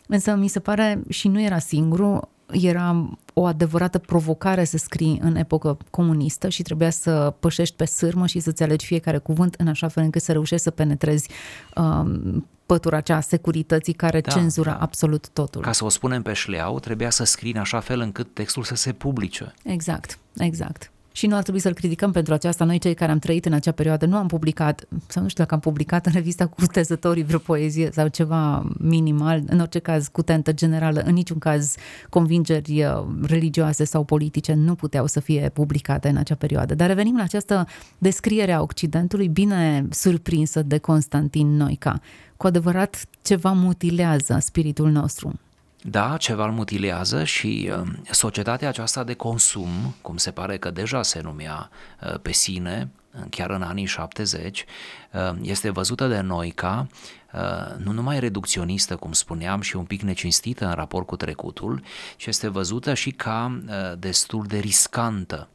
Însă 0.08 0.36
mi 0.36 0.48
se 0.48 0.60
pare, 0.60 1.02
și 1.10 1.28
nu 1.28 1.42
era 1.42 1.60
singurul, 1.60 2.30
era 2.52 3.10
o 3.34 3.46
adevărată 3.46 3.98
provocare 3.98 4.64
să 4.64 4.78
scrii 4.78 5.20
în 5.22 5.36
epocă 5.36 5.78
comunistă 5.90 6.50
și 6.50 6.62
trebuia 6.62 6.90
să 6.90 7.34
pășești 7.40 7.76
pe 7.76 7.86
sârmă 7.86 8.28
și 8.28 8.40
să-ți 8.40 8.64
alegi 8.64 8.86
fiecare 8.86 9.18
cuvânt 9.18 9.56
în 9.58 9.68
așa 9.68 9.88
fel 9.88 10.04
încât 10.04 10.22
să 10.22 10.32
reușești 10.32 10.64
să 10.64 10.72
penetrezi 10.72 11.30
um, 11.76 12.48
pătura 12.66 12.98
aceea 12.98 13.22
securității 13.22 13.94
care 13.94 14.22
da, 14.22 14.32
cenzura 14.32 14.72
da. 14.72 14.78
absolut 14.78 15.30
totul. 15.30 15.62
Ca 15.62 15.72
să 15.72 15.86
o 15.86 15.90
spunem 15.90 16.22
pe 16.22 16.34
șleau, 16.34 16.80
trebuia 16.80 17.10
să 17.10 17.24
scrii 17.24 17.52
în 17.52 17.60
așa 17.60 17.80
fel 17.80 18.00
încât 18.00 18.34
textul 18.34 18.64
să 18.64 18.76
se 18.76 18.94
publice. 18.94 19.54
Exact, 19.64 20.18
exact 20.38 20.92
și 21.20 21.28
nu 21.28 21.36
ar 21.36 21.42
trebui 21.42 21.60
să-l 21.60 21.74
criticăm 21.74 22.12
pentru 22.12 22.34
aceasta. 22.34 22.66
Noi, 22.66 22.78
cei 22.78 22.94
care 22.94 23.12
am 23.12 23.20
trăit 23.20 23.46
în 23.46 23.54
acea 23.54 23.72
perioadă, 23.72 24.06
nu 24.06 24.16
am 24.16 24.28
publicat, 24.28 24.88
sau 25.08 25.22
nu 25.22 25.30
știu 25.30 25.44
dacă 25.44 25.56
am 25.56 25.60
publicat 25.60 26.06
în 26.06 26.12
revista 26.12 26.46
cu 26.48 26.66
tezătorii 26.66 27.24
vreo 27.24 27.40
poezie 27.40 27.90
sau 27.94 28.08
ceva 28.08 28.66
minimal, 28.78 29.44
în 29.48 29.60
orice 29.60 29.80
caz 29.80 30.08
cu 30.08 30.22
tentă 30.22 30.52
generală, 30.52 31.00
în 31.00 31.14
niciun 31.14 31.38
caz 31.38 31.76
convingeri 32.10 32.84
uh, 32.84 33.06
religioase 33.22 33.84
sau 33.84 34.04
politice 34.04 34.54
nu 34.54 34.76
puteau 34.76 35.08
să 35.08 35.20
fie 35.20 35.50
publicate 35.54 36.08
în 36.08 36.18
acea 36.18 36.36
perioadă. 36.36 36.76
Dar 36.76 36.88
revenim 36.88 37.18
la 37.18 37.24
această 37.24 37.68
descriere 37.98 38.52
a 38.52 38.62
Occidentului 38.62 39.28
bine 39.28 39.88
surprinsă 39.90 40.62
de 40.62 40.78
Constantin 40.78 41.56
Noica. 41.56 42.02
Cu 42.38 42.48
adevărat, 42.48 43.06
ceva 43.22 43.52
mutilează 43.52 44.38
spiritul 44.42 44.90
nostru. 44.90 45.40
Da, 45.82 46.18
ceva 46.18 46.46
îl 46.46 46.52
mutilează 46.52 47.24
și 47.24 47.72
uh, 47.72 47.88
societatea 48.12 48.68
aceasta 48.68 49.04
de 49.04 49.14
consum, 49.14 49.96
cum 50.02 50.18
se 50.18 50.32
pare 50.32 50.58
că 50.58 50.72
deja 50.72 51.04
se 51.04 51.22
numea 51.22 51.70
uh, 52.04 52.20
pe 52.22 52.32
sine, 52.32 52.90
chiar 53.30 53.50
în 53.50 53.62
anii 53.62 53.86
70, 53.86 54.66
uh, 55.12 55.32
este 55.42 55.70
văzută 55.70 56.08
de 56.08 56.20
noi 56.20 56.50
ca 56.50 56.88
uh, 57.34 57.84
nu 57.84 57.92
numai 57.92 58.20
reducționistă, 58.20 58.96
cum 58.96 59.12
spuneam, 59.12 59.62
și 59.62 59.76
un 59.76 59.86
pic 59.86 60.02
necinstită 60.02 60.66
în 60.66 60.74
raport 60.74 61.06
cu 61.06 61.16
trecutul, 61.16 61.82
ci 62.18 62.26
este 62.26 62.48
văzută 62.48 62.94
și 62.94 63.12
ca 63.12 63.62
uh, 63.68 63.74
destul 64.00 64.46
de 64.48 64.58
riscantă. 64.58 65.48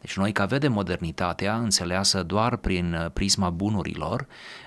Deci 0.00 0.16
noi 0.16 0.32
ca 0.32 0.44
vede 0.44 0.68
modernitatea 0.68 1.56
înțeleasă 1.56 2.22
doar 2.22 2.56
prin 2.56 2.94
uh, 2.94 3.10
prisma 3.12 3.50
bunurilor, 3.50 4.20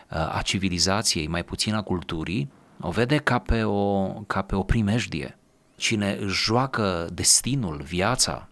uh, 0.10 0.36
a 0.38 0.42
civilizației, 0.44 1.28
mai 1.28 1.44
puțin 1.44 1.74
a 1.74 1.82
culturii, 1.82 2.52
o 2.82 2.90
vede 2.90 3.18
ca 3.18 3.40
pe 3.40 3.64
o, 3.64 4.08
ca 4.08 4.42
pe 4.42 4.56
o 4.56 4.64
primejdie. 4.64 5.38
Cine 5.76 6.18
își 6.20 6.44
joacă 6.44 7.10
destinul, 7.14 7.82
viața, 7.82 8.48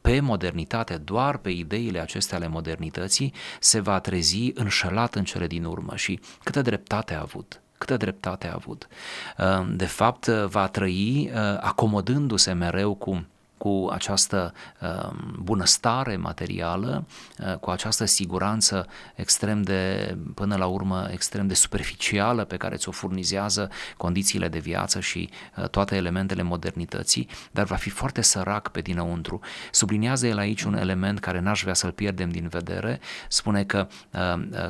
pe 0.00 0.20
modernitate, 0.20 0.96
doar 0.96 1.36
pe 1.36 1.50
ideile 1.50 2.00
acestea 2.00 2.36
ale 2.36 2.48
modernității, 2.48 3.32
se 3.60 3.80
va 3.80 4.00
trezi 4.00 4.50
înșelat 4.54 5.14
în 5.14 5.24
cele 5.24 5.46
din 5.46 5.64
urmă 5.64 5.96
și 5.96 6.20
câtă 6.42 6.62
dreptate 6.62 7.14
a 7.14 7.20
avut 7.20 7.60
câtă 7.80 7.96
dreptate 7.96 8.48
a 8.48 8.52
avut. 8.54 8.88
De 9.76 9.86
fapt, 9.86 10.26
va 10.26 10.68
trăi 10.68 11.30
acomodându-se 11.60 12.52
mereu 12.52 12.94
cu 12.94 13.26
cu 13.60 13.88
această 13.92 14.52
uh, 14.80 15.10
bunăstare 15.38 16.16
materială, 16.16 17.06
uh, 17.38 17.54
cu 17.54 17.70
această 17.70 18.04
siguranță 18.04 18.86
extrem 19.14 19.62
de, 19.62 20.16
până 20.34 20.56
la 20.56 20.66
urmă, 20.66 21.08
extrem 21.10 21.46
de 21.46 21.54
superficială 21.54 22.44
pe 22.44 22.56
care 22.56 22.76
ți-o 22.76 22.90
furnizează 22.90 23.70
condițiile 23.96 24.48
de 24.48 24.58
viață 24.58 25.00
și 25.00 25.30
uh, 25.56 25.68
toate 25.68 25.96
elementele 25.96 26.42
modernității, 26.42 27.28
dar 27.50 27.64
va 27.64 27.76
fi 27.76 27.90
foarte 27.90 28.20
sărac 28.20 28.68
pe 28.68 28.80
dinăuntru. 28.80 29.40
Subliniază 29.70 30.26
el 30.26 30.38
aici 30.38 30.62
un 30.62 30.76
element 30.76 31.18
care 31.18 31.40
n-aș 31.40 31.62
vrea 31.62 31.74
să-l 31.74 31.92
pierdem 31.92 32.30
din 32.30 32.48
vedere, 32.48 33.00
spune 33.28 33.64
că 33.64 33.88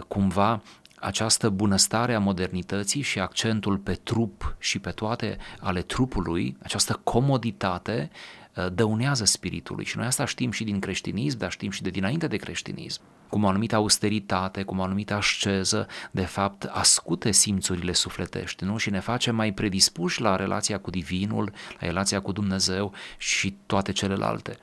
cumva 0.08 0.62
această 1.00 1.48
bunăstare 1.48 2.14
a 2.14 2.18
modernității 2.18 3.02
și 3.02 3.18
accentul 3.18 3.78
pe 3.78 3.92
trup 3.92 4.56
și 4.58 4.78
pe 4.78 4.90
toate 4.90 5.36
ale 5.60 5.82
trupului, 5.82 6.56
această 6.62 7.00
comoditate, 7.04 8.10
Uh, 8.12 8.39
dăunează 8.72 9.24
spiritului 9.24 9.84
și 9.84 9.96
noi 9.96 10.06
asta 10.06 10.24
știm 10.24 10.50
și 10.50 10.64
din 10.64 10.78
creștinism, 10.78 11.38
dar 11.38 11.50
știm 11.50 11.70
și 11.70 11.82
de 11.82 11.90
dinainte 11.90 12.26
de 12.26 12.36
creștinism. 12.36 13.00
Cum 13.28 13.44
o 13.44 13.48
anumită 13.48 13.76
austeritate, 13.76 14.62
cum 14.62 14.78
o 14.78 14.82
anumită 14.82 15.14
asceză, 15.14 15.86
de 16.10 16.24
fapt, 16.24 16.64
ascute 16.64 17.30
simțurile 17.30 17.92
sufletești 17.92 18.64
nu? 18.64 18.76
și 18.76 18.90
ne 18.90 19.00
face 19.00 19.30
mai 19.30 19.52
predispuși 19.52 20.20
la 20.20 20.36
relația 20.36 20.78
cu 20.78 20.90
Divinul, 20.90 21.52
la 21.80 21.86
relația 21.86 22.20
cu 22.20 22.32
Dumnezeu 22.32 22.92
și 23.18 23.56
toate 23.66 23.92
celelalte. 23.92 24.58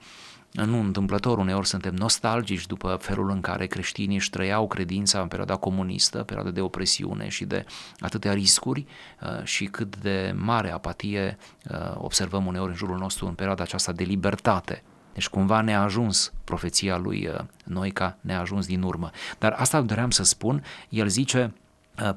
Nu 0.66 0.80
întâmplător, 0.80 1.38
uneori 1.38 1.68
suntem 1.68 1.94
nostalgici 1.96 2.66
după 2.66 2.98
felul 3.02 3.30
în 3.30 3.42
care 3.42 3.66
creștinii 3.66 4.16
își 4.16 4.30
trăiau 4.30 4.68
credința 4.68 5.22
în 5.22 5.28
perioada 5.28 5.56
comunistă, 5.56 6.24
perioada 6.24 6.52
de 6.52 6.62
opresiune 6.62 7.28
și 7.28 7.46
de 7.46 7.66
atâtea 8.00 8.34
riscuri 8.34 8.86
uh, 9.22 9.44
și 9.44 9.66
cât 9.66 9.98
de 9.98 10.34
mare 10.38 10.72
apatie 10.72 11.38
uh, 11.72 11.78
observăm 11.96 12.46
uneori 12.46 12.70
în 12.70 12.76
jurul 12.76 12.98
nostru 12.98 13.28
în 13.28 13.34
perioada 13.34 13.64
aceasta 13.64 13.92
de 13.92 14.04
libertate. 14.04 14.84
Deci 15.14 15.30
cumva 15.30 15.62
ne-a 15.62 15.82
ajuns 15.82 16.34
profeția 16.44 16.98
lui 16.98 17.28
uh, 17.28 17.40
Noica, 17.64 18.18
ne-a 18.22 18.40
ajuns 18.40 18.66
din 18.66 18.82
urmă. 18.82 19.10
Dar 19.40 19.52
asta 19.58 19.82
doream 19.82 20.10
să 20.10 20.24
spun, 20.24 20.64
el 20.90 21.08
zice, 21.08 21.44
Uh, 21.44 21.67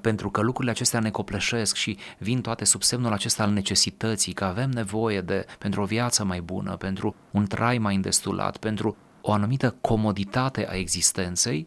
pentru 0.00 0.30
că 0.30 0.40
lucrurile 0.40 0.70
acestea 0.70 1.00
ne 1.00 1.10
copleșesc 1.10 1.74
și 1.74 1.98
vin 2.18 2.40
toate 2.40 2.64
sub 2.64 2.82
semnul 2.82 3.12
acesta 3.12 3.42
al 3.42 3.50
necesității, 3.50 4.32
că 4.32 4.44
avem 4.44 4.70
nevoie 4.70 5.20
de, 5.20 5.46
pentru 5.58 5.82
o 5.82 5.84
viață 5.84 6.24
mai 6.24 6.40
bună, 6.40 6.76
pentru 6.76 7.14
un 7.30 7.46
trai 7.46 7.78
mai 7.78 7.94
îndestulat, 7.94 8.56
pentru 8.56 8.96
o 9.20 9.32
anumită 9.32 9.74
comoditate 9.80 10.66
a 10.70 10.74
existenței, 10.74 11.66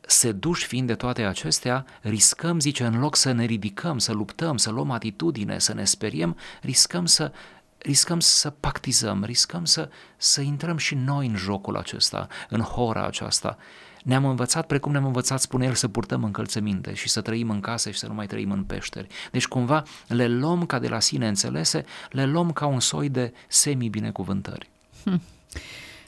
seduși 0.00 0.66
fiind 0.66 0.86
de 0.86 0.94
toate 0.94 1.22
acestea, 1.22 1.84
riscăm, 2.00 2.60
zice, 2.60 2.84
în 2.84 2.98
loc 2.98 3.16
să 3.16 3.32
ne 3.32 3.44
ridicăm, 3.44 3.98
să 3.98 4.12
luptăm, 4.12 4.56
să 4.56 4.70
luăm 4.70 4.90
atitudine, 4.90 5.58
să 5.58 5.74
ne 5.74 5.84
speriem, 5.84 6.36
riscăm 6.62 7.06
să 7.06 7.32
riscăm 7.78 8.20
să 8.20 8.50
pactizăm, 8.50 9.24
riscăm 9.24 9.64
să, 9.64 9.88
să 10.16 10.40
intrăm 10.40 10.76
și 10.76 10.94
noi 10.94 11.26
în 11.26 11.36
jocul 11.36 11.76
acesta, 11.76 12.26
în 12.48 12.60
hora 12.60 13.06
aceasta 13.06 13.56
ne-am 14.04 14.24
învățat, 14.24 14.66
precum 14.66 14.92
ne-am 14.92 15.04
învățat, 15.06 15.40
spune 15.40 15.66
el, 15.66 15.74
să 15.74 15.88
purtăm 15.88 16.24
încălțăminte 16.24 16.94
și 16.94 17.08
să 17.08 17.20
trăim 17.20 17.50
în 17.50 17.60
case 17.60 17.90
și 17.90 17.98
să 17.98 18.06
nu 18.06 18.14
mai 18.14 18.26
trăim 18.26 18.50
în 18.50 18.64
peșteri. 18.64 19.06
Deci 19.30 19.46
cumva 19.46 19.82
le 20.06 20.28
luăm 20.28 20.66
ca 20.66 20.78
de 20.78 20.88
la 20.88 21.00
sine 21.00 21.28
înțelese, 21.28 21.84
le 22.10 22.26
luăm 22.26 22.50
ca 22.50 22.66
un 22.66 22.80
soi 22.80 23.08
de 23.08 23.32
semi-binecuvântări. 23.48 24.70
Hm. 25.04 25.20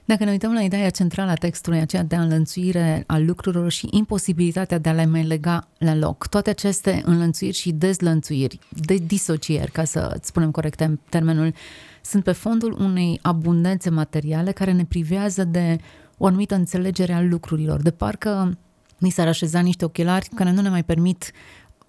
Dacă 0.05 0.25
ne 0.25 0.31
uităm 0.31 0.53
la 0.53 0.61
ideea 0.61 0.91
centrală 0.91 1.31
a 1.31 1.35
textului, 1.35 1.81
aceea 1.81 2.03
de 2.03 2.17
înlănțuire 2.17 3.05
a 3.07 3.19
lucrurilor 3.19 3.71
și 3.71 3.89
imposibilitatea 3.91 4.79
de 4.79 4.89
a 4.89 4.93
le 4.93 5.07
mai 5.07 5.25
lega 5.25 5.69
la 5.79 5.95
loc, 5.95 6.27
toate 6.27 6.51
aceste 6.51 7.03
înlănțuiri 7.05 7.57
și 7.57 7.73
dezlănțuiri, 7.73 8.59
de 8.69 8.95
disocieri, 8.95 9.71
ca 9.71 9.85
să 9.85 10.19
spunem 10.23 10.51
corect 10.51 10.91
termenul, 11.09 11.55
sunt 12.01 12.25
pe 12.25 12.33
fondul 12.33 12.77
unei 12.81 13.19
abundențe 13.23 13.91
materiale 13.91 14.53
care 14.53 14.73
ne 14.73 14.85
privează 14.85 15.45
de 15.45 15.79
o 16.23 16.27
anumită 16.27 16.55
înțelegere 16.55 17.13
a 17.13 17.23
lucrurilor, 17.23 17.83
de 17.83 17.91
parcă 17.91 18.59
ni 18.99 19.11
s-ar 19.11 19.27
așeza 19.27 19.61
niște 19.61 19.85
ochelari 19.85 20.29
care 20.35 20.51
nu 20.51 20.61
ne 20.61 20.69
mai 20.69 20.85
permit 20.85 21.33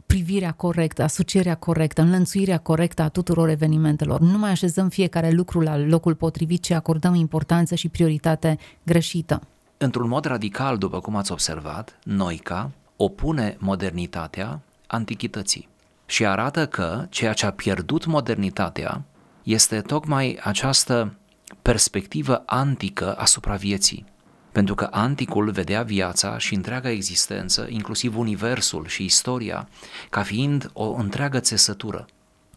privirea 0.06 0.52
corectă, 0.52 1.04
asocierea 1.04 1.56
corectă, 1.56 2.02
înlănțuirea 2.02 2.58
corectă 2.58 3.02
a 3.02 3.08
tuturor 3.08 3.50
evenimentelor. 3.50 4.20
Nu 4.20 4.38
mai 4.38 4.50
așezăm 4.50 4.90
fiecare 4.90 5.32
lucru 5.32 5.60
la 5.60 5.78
locul 5.78 6.16
potrivit, 6.16 6.62
ci 6.64 6.72
acordăm 6.72 7.14
importanță 7.14 7.76
și 7.76 7.90
prioritate 7.90 8.58
greșită. 8.84 9.42
Într-un 9.78 10.08
mod 10.08 10.26
radical, 10.26 10.78
după 10.78 11.00
cum 11.00 11.16
ați 11.16 11.32
observat, 11.32 12.00
Noica 12.04 12.72
opune 12.96 13.58
modernitatea 13.60 14.62
antichității 14.88 15.68
și 16.06 16.26
arată 16.26 16.68
că 16.68 17.06
ceea 17.10 17.34
ce 17.34 17.46
a 17.46 17.52
pierdut 17.52 18.06
modernitatea 18.06 19.04
este 19.44 19.82
tocmai 19.82 20.40
această 20.44 21.14
perspectivă 21.62 22.44
antică 22.46 23.16
asupra 23.18 23.56
vieții. 23.56 24.12
Pentru 24.54 24.76
că 24.76 24.88
anticul 24.92 25.52
vedea 25.52 25.84
viața 25.84 26.38
și 26.38 26.54
întreaga 26.54 26.90
existență, 26.90 27.68
inclusiv 27.70 28.18
universul 28.18 28.88
și 28.88 29.04
istoria, 29.04 29.70
ca 30.10 30.24
fiind 30.24 30.70
o 30.74 30.94
întreagă 30.94 31.40
țesătură. 31.40 32.06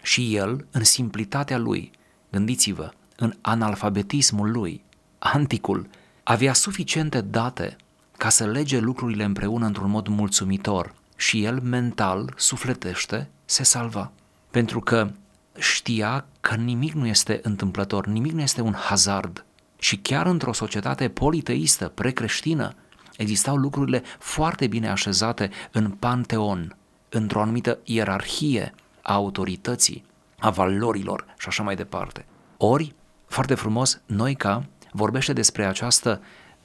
Și 0.02 0.34
el, 0.36 0.66
în 0.70 0.84
simplitatea 0.84 1.58
lui, 1.58 1.90
gândiți-vă, 2.30 2.90
în 3.16 3.34
analfabetismul 3.40 4.50
lui, 4.50 4.84
anticul 5.18 5.88
avea 6.22 6.52
suficiente 6.52 7.20
date 7.20 7.76
ca 8.16 8.28
să 8.28 8.46
lege 8.46 8.78
lucrurile 8.78 9.24
împreună 9.24 9.66
într-un 9.66 9.90
mod 9.90 10.06
mulțumitor 10.06 10.94
și 11.16 11.44
el 11.44 11.60
mental, 11.60 12.34
sufletește, 12.36 13.28
se 13.44 13.62
salva. 13.62 14.12
Pentru 14.50 14.80
că 14.80 15.10
știa 15.58 16.24
că 16.40 16.54
nimic 16.54 16.92
nu 16.92 17.06
este 17.06 17.40
întâmplător, 17.42 18.06
nimic 18.06 18.32
nu 18.32 18.40
este 18.40 18.60
un 18.60 18.72
hazard. 18.72 19.44
Și 19.86 19.96
chiar 19.96 20.26
într-o 20.26 20.52
societate 20.52 21.08
politeistă, 21.08 21.88
precreștină, 21.88 22.74
existau 23.16 23.56
lucrurile 23.56 24.02
foarte 24.18 24.66
bine 24.66 24.90
așezate 24.90 25.50
în 25.72 25.90
panteon, 25.90 26.76
într-o 27.08 27.40
anumită 27.40 27.78
ierarhie 27.84 28.74
a 29.02 29.12
autorității, 29.12 30.04
a 30.38 30.50
valorilor 30.50 31.24
și 31.38 31.48
așa 31.48 31.62
mai 31.62 31.76
departe. 31.76 32.26
Ori, 32.56 32.94
foarte 33.26 33.54
frumos, 33.54 34.00
Noica 34.06 34.66
vorbește 34.92 35.32
despre 35.32 35.64
această, 35.64 36.20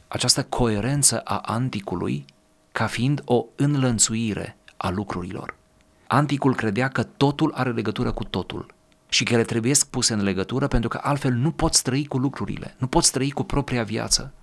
această 0.08 0.44
coerență 0.44 1.20
a 1.20 1.38
anticului 1.38 2.26
ca 2.72 2.88
fiind 2.88 3.22
o 3.26 3.46
înlănțuire 3.56 4.58
a 4.78 4.90
lucrurilor. 4.90 5.56
Anticul 6.08 6.56
credea 6.56 6.88
că 6.88 7.04
totul 7.04 7.52
are 7.56 7.72
legătură 7.72 8.12
cu 8.12 8.24
totul 8.24 8.74
și 9.13 9.24
care 9.24 9.43
trebuie 9.43 9.74
puse 9.89 10.13
în 10.13 10.24
legătură 10.24 10.67
pentru 10.67 10.89
că 10.89 11.00
altfel 11.02 11.34
nu 11.34 11.52
poți 11.52 11.84
trăi 11.84 12.06
cu 12.06 12.17
lucrurile, 12.17 12.76
nu 12.78 12.88
poți 12.88 13.12
trăi 13.12 13.32
cu 13.32 13.43
propria 13.43 13.84
viață. 13.84 14.34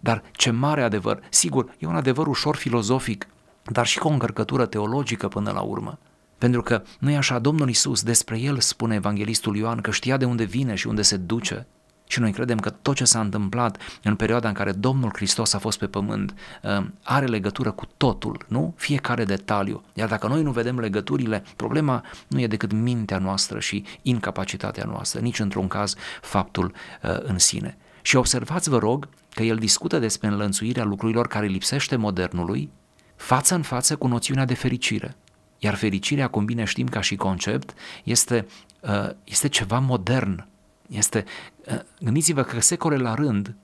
Dar 0.00 0.22
ce 0.32 0.50
mare 0.50 0.82
adevăr! 0.82 1.20
Sigur, 1.30 1.74
e 1.78 1.86
un 1.86 1.96
adevăr 1.96 2.26
ușor 2.26 2.56
filozofic, 2.56 3.26
dar 3.64 3.86
și 3.86 3.98
cu 3.98 4.08
o 4.08 4.10
încărcătură 4.10 4.66
teologică 4.66 5.28
până 5.28 5.50
la 5.50 5.60
urmă. 5.60 5.98
Pentru 6.38 6.62
că 6.62 6.82
nu 6.98 7.10
e 7.10 7.16
așa, 7.16 7.38
Domnul 7.38 7.68
Isus 7.68 8.02
despre 8.02 8.38
el 8.38 8.60
spune 8.60 8.94
evanghelistul 8.94 9.56
Ioan 9.56 9.80
că 9.80 9.90
știa 9.90 10.16
de 10.16 10.24
unde 10.24 10.44
vine 10.44 10.74
și 10.74 10.86
unde 10.86 11.02
se 11.02 11.16
duce. 11.16 11.66
Și 12.06 12.20
noi 12.20 12.32
credem 12.32 12.58
că 12.58 12.70
tot 12.70 12.94
ce 12.94 13.04
s-a 13.04 13.20
întâmplat 13.20 13.78
în 14.02 14.16
perioada 14.16 14.48
în 14.48 14.54
care 14.54 14.72
Domnul 14.72 15.10
Hristos 15.14 15.52
a 15.52 15.58
fost 15.58 15.78
pe 15.78 15.86
pământ 15.86 16.34
uh, 16.62 16.86
are 17.02 17.26
legătură 17.26 17.70
cu 17.70 17.84
totul, 17.96 18.44
nu? 18.48 18.74
Fiecare 18.76 19.24
detaliu. 19.24 19.82
Iar 19.94 20.08
dacă 20.08 20.26
noi 20.26 20.42
nu 20.42 20.50
vedem 20.50 20.78
legăturile, 20.78 21.44
problema 21.56 22.04
nu 22.26 22.40
e 22.40 22.46
decât 22.46 22.72
mintea 22.72 23.18
noastră 23.18 23.60
și 23.60 23.84
incapacitatea 24.02 24.84
noastră, 24.84 25.20
nici 25.20 25.38
într-un 25.38 25.68
caz 25.68 25.94
faptul 26.20 26.72
uh, 27.02 27.18
în 27.22 27.38
sine. 27.38 27.76
Și 28.02 28.16
observați, 28.16 28.68
vă 28.68 28.78
rog, 28.78 29.08
că 29.34 29.42
el 29.42 29.56
discută 29.56 29.98
despre 29.98 30.28
înlănțuirea 30.28 30.84
lucrurilor 30.84 31.26
care 31.26 31.46
lipsește 31.46 31.96
modernului, 31.96 32.70
față 33.16 33.54
în 33.54 33.62
față 33.62 33.96
cu 33.96 34.06
noțiunea 34.06 34.44
de 34.44 34.54
fericire. 34.54 35.16
Iar 35.58 35.74
fericirea, 35.74 36.28
cum 36.28 36.44
bine 36.44 36.64
știm 36.64 36.88
ca 36.88 37.00
și 37.00 37.16
concept, 37.16 37.74
este, 38.04 38.46
uh, 38.80 39.10
este 39.24 39.48
ceva 39.48 39.78
modern, 39.78 40.46
este, 40.88 41.24
ă, 41.70 41.84
gândiți-vă 42.00 42.42
că 42.42 42.60
secole 42.60 42.96
la 42.96 43.14
rând, 43.14 43.54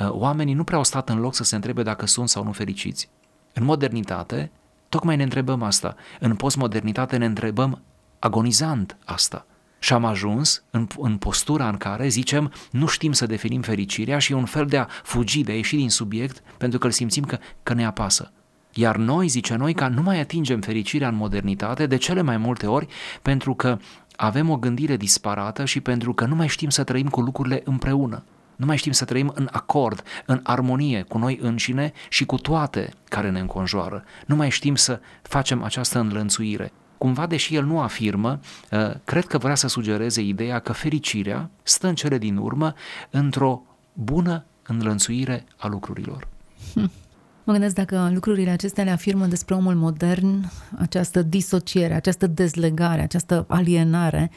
ă, 0.00 0.14
oamenii 0.14 0.54
nu 0.54 0.64
prea 0.64 0.78
au 0.78 0.84
stat 0.84 1.08
în 1.08 1.20
loc 1.20 1.34
să 1.34 1.44
se 1.44 1.54
întrebe 1.54 1.82
dacă 1.82 2.06
sunt 2.06 2.28
sau 2.28 2.44
nu 2.44 2.52
fericiți. 2.52 3.08
În 3.52 3.64
modernitate, 3.64 4.50
tocmai 4.88 5.16
ne 5.16 5.22
întrebăm 5.22 5.62
asta. 5.62 5.94
În 6.20 6.34
postmodernitate 6.34 7.16
ne 7.16 7.24
întrebăm 7.24 7.82
agonizant 8.18 8.96
asta. 9.04 9.46
Și 9.78 9.92
am 9.92 10.04
ajuns 10.04 10.62
în, 10.70 10.86
în 10.98 11.16
postura 11.16 11.68
în 11.68 11.76
care 11.76 12.08
zicem 12.08 12.52
nu 12.70 12.86
știm 12.86 13.12
să 13.12 13.26
definim 13.26 13.60
fericirea 13.60 14.18
și 14.18 14.32
e 14.32 14.34
un 14.34 14.44
fel 14.44 14.66
de 14.66 14.76
a 14.76 14.86
fugi, 15.02 15.42
de 15.42 15.52
a 15.52 15.54
ieși 15.54 15.76
din 15.76 15.90
subiect 15.90 16.42
pentru 16.58 16.78
că 16.78 16.86
îl 16.86 16.92
simțim 16.92 17.24
că, 17.24 17.38
că 17.62 17.74
ne 17.74 17.86
apasă. 17.86 18.32
Iar 18.74 18.96
noi, 18.96 19.28
zice 19.28 19.54
noi, 19.54 19.74
că 19.74 19.88
nu 19.88 20.02
mai 20.02 20.20
atingem 20.20 20.60
fericirea 20.60 21.08
în 21.08 21.14
modernitate 21.14 21.86
de 21.86 21.96
cele 21.96 22.22
mai 22.22 22.36
multe 22.36 22.66
ori 22.66 22.86
pentru 23.22 23.54
că 23.54 23.78
avem 24.22 24.50
o 24.50 24.56
gândire 24.56 24.96
disparată 24.96 25.64
și 25.64 25.80
pentru 25.80 26.14
că 26.14 26.24
nu 26.24 26.34
mai 26.34 26.46
știm 26.46 26.68
să 26.68 26.84
trăim 26.84 27.08
cu 27.08 27.20
lucrurile 27.20 27.60
împreună. 27.64 28.22
Nu 28.56 28.66
mai 28.66 28.76
știm 28.76 28.92
să 28.92 29.04
trăim 29.04 29.32
în 29.34 29.48
acord, 29.52 30.02
în 30.26 30.40
armonie 30.42 31.02
cu 31.02 31.18
noi 31.18 31.38
înșine 31.42 31.92
și 32.08 32.24
cu 32.26 32.36
toate 32.36 32.92
care 33.08 33.30
ne 33.30 33.40
înconjoară. 33.40 34.04
Nu 34.26 34.36
mai 34.36 34.50
știm 34.50 34.74
să 34.74 35.00
facem 35.22 35.62
această 35.62 35.98
înlănțuire. 35.98 36.72
Cumva, 36.98 37.26
deși 37.26 37.54
el 37.54 37.64
nu 37.64 37.80
afirmă, 37.80 38.40
uh, 38.70 38.90
cred 39.04 39.26
că 39.26 39.38
vrea 39.38 39.54
să 39.54 39.68
sugereze 39.68 40.20
ideea 40.20 40.58
că 40.58 40.72
fericirea 40.72 41.50
stă 41.62 41.86
în 41.86 41.94
cele 41.94 42.18
din 42.18 42.36
urmă 42.36 42.74
într-o 43.10 43.62
bună 43.92 44.44
înlănțuire 44.62 45.44
a 45.56 45.66
lucrurilor. 45.66 46.28
Hm. 46.74 46.90
Mă 47.50 47.56
gândesc 47.56 47.74
dacă 47.74 48.10
lucrurile 48.12 48.50
acestea 48.50 48.84
le 48.84 48.90
afirmă 48.90 49.26
despre 49.26 49.54
omul 49.54 49.74
modern, 49.74 50.50
această 50.78 51.22
disociere, 51.22 51.94
această 51.94 52.26
dezlegare, 52.26 53.02
această 53.02 53.44
alienare, 53.48 54.30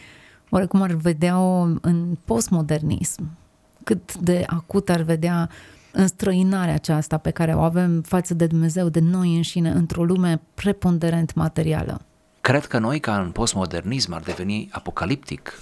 oarecum 0.50 0.82
ar 0.82 0.92
vedea-o 0.92 1.62
în 1.82 2.18
postmodernism? 2.26 3.38
Cât 3.84 4.18
de 4.18 4.44
acut 4.48 4.90
ar 4.90 5.02
vedea 5.02 5.50
înstrăinarea 5.92 6.74
aceasta 6.74 7.18
pe 7.18 7.30
care 7.32 7.54
o 7.54 7.60
avem 7.60 8.02
față 8.02 8.34
de 8.34 8.46
Dumnezeu, 8.46 8.90
de 8.90 9.00
noi 9.00 9.36
înșine, 9.36 9.70
într-o 9.70 10.04
lume 10.04 10.42
preponderent 10.54 11.34
materială? 11.34 12.02
Cred 12.42 12.66
că 12.66 12.80
noi, 12.80 13.00
ca 13.00 13.20
în 13.20 13.32
postmodernism, 13.32 14.14
ar 14.14 14.22
deveni 14.22 14.70
apocaliptic 14.72 15.62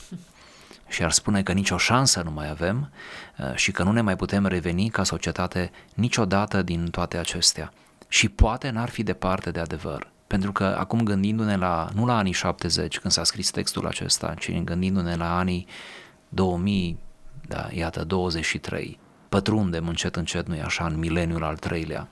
și 0.92 1.04
ar 1.04 1.12
spune 1.12 1.44
că 1.44 1.52
nicio 1.52 1.78
șansă 1.78 2.22
nu 2.22 2.32
mai 2.32 2.50
avem 2.50 2.92
uh, 3.38 3.56
și 3.56 3.72
că 3.72 3.84
nu 3.84 3.92
ne 3.92 4.02
mai 4.02 4.16
putem 4.16 4.46
reveni 4.46 4.90
ca 4.90 5.04
societate 5.04 5.72
niciodată 5.94 6.62
din 6.62 6.90
toate 6.90 7.18
acestea. 7.18 7.74
Și 8.08 8.30
poate 8.30 8.70
n-ar 8.70 8.90
fi 8.90 9.04
departe 9.04 9.52
de 9.52 9.60
adevăr. 9.60 10.12
Pentru 10.28 10.52
că 10.52 10.64
acum 10.64 11.04
gândindu-ne 11.04 11.56
la, 11.56 11.90
nu 11.94 12.06
la 12.06 12.18
anii 12.18 12.32
70 12.32 13.00
când 13.00 13.14
s-a 13.14 13.24
scris 13.24 13.52
textul 13.52 13.88
acesta, 13.88 14.34
ci 14.40 14.52
gândindu-ne 14.64 15.16
la 15.16 15.38
anii 15.38 15.68
2000, 16.30 16.98
da, 17.48 17.68
iată, 17.72 18.04
23, 18.04 19.00
pătrundem 19.30 19.88
încet 19.88 20.16
încet, 20.16 20.48
nu 20.48 20.62
așa, 20.64 20.86
în 20.86 21.00
mileniul 21.00 21.44
al 21.44 21.58
treilea. 21.58 22.08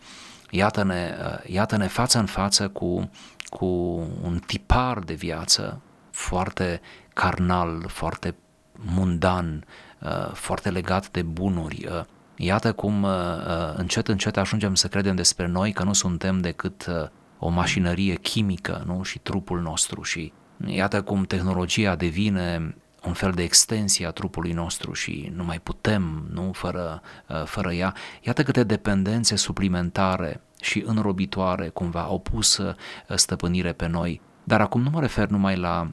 Iată-ne, 0.49 1.17
uh, 1.25 1.51
iată-ne 1.51 1.87
față 1.87 2.19
în 2.19 2.25
față 2.25 2.67
cu, 2.67 3.09
cu 3.49 3.65
un 4.21 4.39
tipar 4.45 4.99
de 4.99 5.13
viață 5.13 5.81
foarte 6.11 6.81
carnal, 7.13 7.85
foarte 7.87 8.35
mundan, 8.85 9.65
uh, 9.99 10.31
foarte 10.33 10.69
legat 10.69 11.11
de 11.11 11.21
bunuri. 11.21 11.87
Uh, 11.89 12.01
iată 12.35 12.73
cum 12.73 13.03
uh, 13.03 13.11
încet, 13.75 14.07
încet 14.07 14.37
ajungem 14.37 14.75
să 14.75 14.87
credem 14.87 15.15
despre 15.15 15.47
noi 15.47 15.71
că 15.71 15.83
nu 15.83 15.93
suntem 15.93 16.41
decât 16.41 16.87
o 17.39 17.49
mașinărie 17.49 18.15
chimică 18.15 18.83
nu? 18.85 19.03
și 19.03 19.19
trupul 19.19 19.61
nostru 19.61 20.01
și 20.01 20.33
iată 20.65 21.01
cum 21.01 21.23
tehnologia 21.23 21.95
devine 21.95 22.75
un 23.05 23.13
fel 23.13 23.31
de 23.31 23.43
extensie 23.43 24.05
a 24.05 24.11
trupului 24.11 24.51
nostru 24.51 24.93
și 24.93 25.31
nu 25.35 25.43
mai 25.43 25.59
putem 25.59 26.27
nu 26.33 26.51
fără, 26.53 27.01
fără 27.45 27.71
ea. 27.71 27.93
Iată 28.21 28.43
câte 28.43 28.63
dependențe 28.63 29.35
suplimentare 29.35 30.41
și 30.61 30.83
înrobitoare 30.85 31.69
cumva 31.69 32.01
au 32.01 32.19
pus 32.19 32.61
stăpânire 33.15 33.71
pe 33.71 33.87
noi. 33.87 34.21
Dar 34.43 34.61
acum 34.61 34.81
nu 34.81 34.89
mă 34.89 34.99
refer 34.99 35.27
numai 35.27 35.55
la 35.55 35.91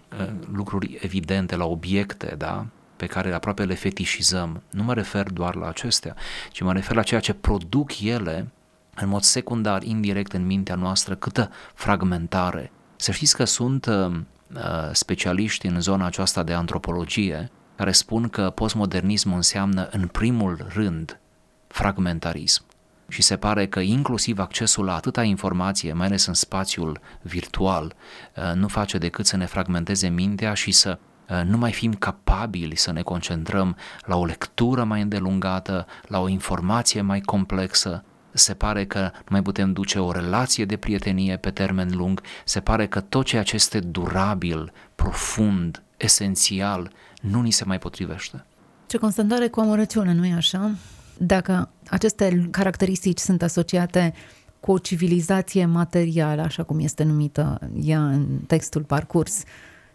lucruri 0.52 0.98
evidente, 1.00 1.56
la 1.56 1.64
obiecte, 1.64 2.34
da? 2.38 2.66
Pe 2.96 3.06
care 3.06 3.32
aproape 3.32 3.64
le 3.64 3.74
fetișizăm, 3.74 4.62
nu 4.70 4.82
mă 4.82 4.94
refer 4.94 5.30
doar 5.30 5.54
la 5.54 5.68
acestea, 5.68 6.16
ci 6.50 6.60
mă 6.60 6.72
refer 6.72 6.96
la 6.96 7.02
ceea 7.02 7.20
ce 7.20 7.32
produc 7.32 8.00
ele 8.00 8.50
în 8.94 9.08
mod 9.08 9.22
secundar, 9.22 9.82
indirect 9.82 10.32
în 10.32 10.46
mintea 10.46 10.74
noastră, 10.74 11.14
câtă 11.14 11.50
fragmentare. 11.74 12.72
Să 12.96 13.12
știți 13.12 13.36
că 13.36 13.44
sunt 13.44 13.86
uh, 13.86 14.06
uh, 14.54 14.90
specialiști 14.92 15.66
în 15.66 15.80
zona 15.80 16.06
aceasta 16.06 16.42
de 16.42 16.52
antropologie 16.52 17.50
care 17.76 17.92
spun 17.92 18.28
că 18.28 18.50
postmodernismul 18.50 19.36
înseamnă 19.36 19.88
în 19.90 20.06
primul 20.06 20.66
rând 20.74 21.20
fragmentarism. 21.66 22.64
Și 23.08 23.22
se 23.22 23.36
pare 23.36 23.66
că 23.66 23.80
inclusiv 23.80 24.38
accesul 24.38 24.84
la 24.84 24.94
atâta 24.94 25.22
informație, 25.22 25.92
mai 25.92 26.06
ales 26.06 26.26
în 26.26 26.34
spațiul 26.34 27.00
virtual, 27.22 27.94
uh, 28.36 28.52
nu 28.54 28.68
face 28.68 28.98
decât 28.98 29.26
să 29.26 29.36
ne 29.36 29.46
fragmenteze 29.46 30.08
mintea 30.08 30.54
și 30.54 30.72
să 30.72 30.98
uh, 30.98 31.15
nu 31.44 31.56
mai 31.56 31.72
fim 31.72 31.92
capabili 31.92 32.76
să 32.76 32.92
ne 32.92 33.02
concentrăm 33.02 33.76
la 34.04 34.16
o 34.16 34.24
lectură 34.24 34.84
mai 34.84 35.02
îndelungată, 35.02 35.86
la 36.06 36.20
o 36.20 36.28
informație 36.28 37.00
mai 37.00 37.20
complexă, 37.20 38.04
se 38.32 38.54
pare 38.54 38.84
că 38.84 39.00
nu 39.00 39.28
mai 39.30 39.42
putem 39.42 39.72
duce 39.72 39.98
o 39.98 40.12
relație 40.12 40.64
de 40.64 40.76
prietenie 40.76 41.36
pe 41.36 41.50
termen 41.50 41.96
lung, 41.96 42.20
se 42.44 42.60
pare 42.60 42.86
că 42.86 43.00
tot 43.00 43.24
ceea 43.24 43.42
ce 43.42 43.54
este 43.54 43.80
durabil, 43.80 44.72
profund, 44.94 45.82
esențial, 45.96 46.92
nu 47.20 47.42
ni 47.42 47.50
se 47.50 47.64
mai 47.64 47.78
potrivește. 47.78 48.44
Ce 48.86 48.98
constatare 48.98 49.48
cu 49.48 49.60
amărăciune, 49.60 50.12
nu-i 50.12 50.32
așa? 50.32 50.74
Dacă 51.18 51.68
aceste 51.88 52.48
caracteristici 52.50 53.18
sunt 53.18 53.42
asociate 53.42 54.14
cu 54.60 54.72
o 54.72 54.78
civilizație 54.78 55.66
materială, 55.66 56.42
așa 56.42 56.62
cum 56.62 56.80
este 56.80 57.02
numită 57.02 57.60
ea 57.82 58.06
în 58.06 58.26
textul 58.46 58.82
parcurs, 58.82 59.42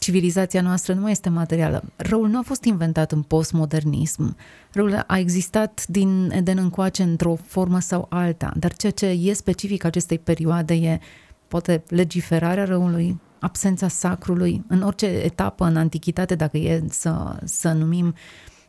civilizația 0.01 0.61
noastră 0.61 0.93
nu 0.93 1.01
mai 1.01 1.11
este 1.11 1.29
materială. 1.29 1.83
Răul 1.95 2.27
nu 2.27 2.37
a 2.37 2.41
fost 2.41 2.63
inventat 2.63 3.11
în 3.11 3.21
postmodernism. 3.21 4.35
Răul 4.71 5.03
a 5.07 5.17
existat 5.17 5.85
din 5.87 6.31
Eden 6.35 6.57
încoace 6.57 7.03
într-o 7.03 7.35
formă 7.45 7.79
sau 7.79 8.05
alta, 8.09 8.53
dar 8.57 8.73
ceea 8.73 8.91
ce 8.91 9.05
e 9.05 9.33
specific 9.33 9.83
acestei 9.83 10.19
perioade 10.19 10.73
e 10.73 10.99
poate 11.47 11.83
legiferarea 11.87 12.65
răului, 12.65 13.19
absența 13.39 13.87
sacrului, 13.87 14.63
în 14.67 14.81
orice 14.81 15.05
etapă 15.05 15.65
în 15.65 15.77
antichitate, 15.77 16.35
dacă 16.35 16.57
e 16.57 16.83
să, 16.89 17.39
să 17.43 17.71
numim, 17.71 18.13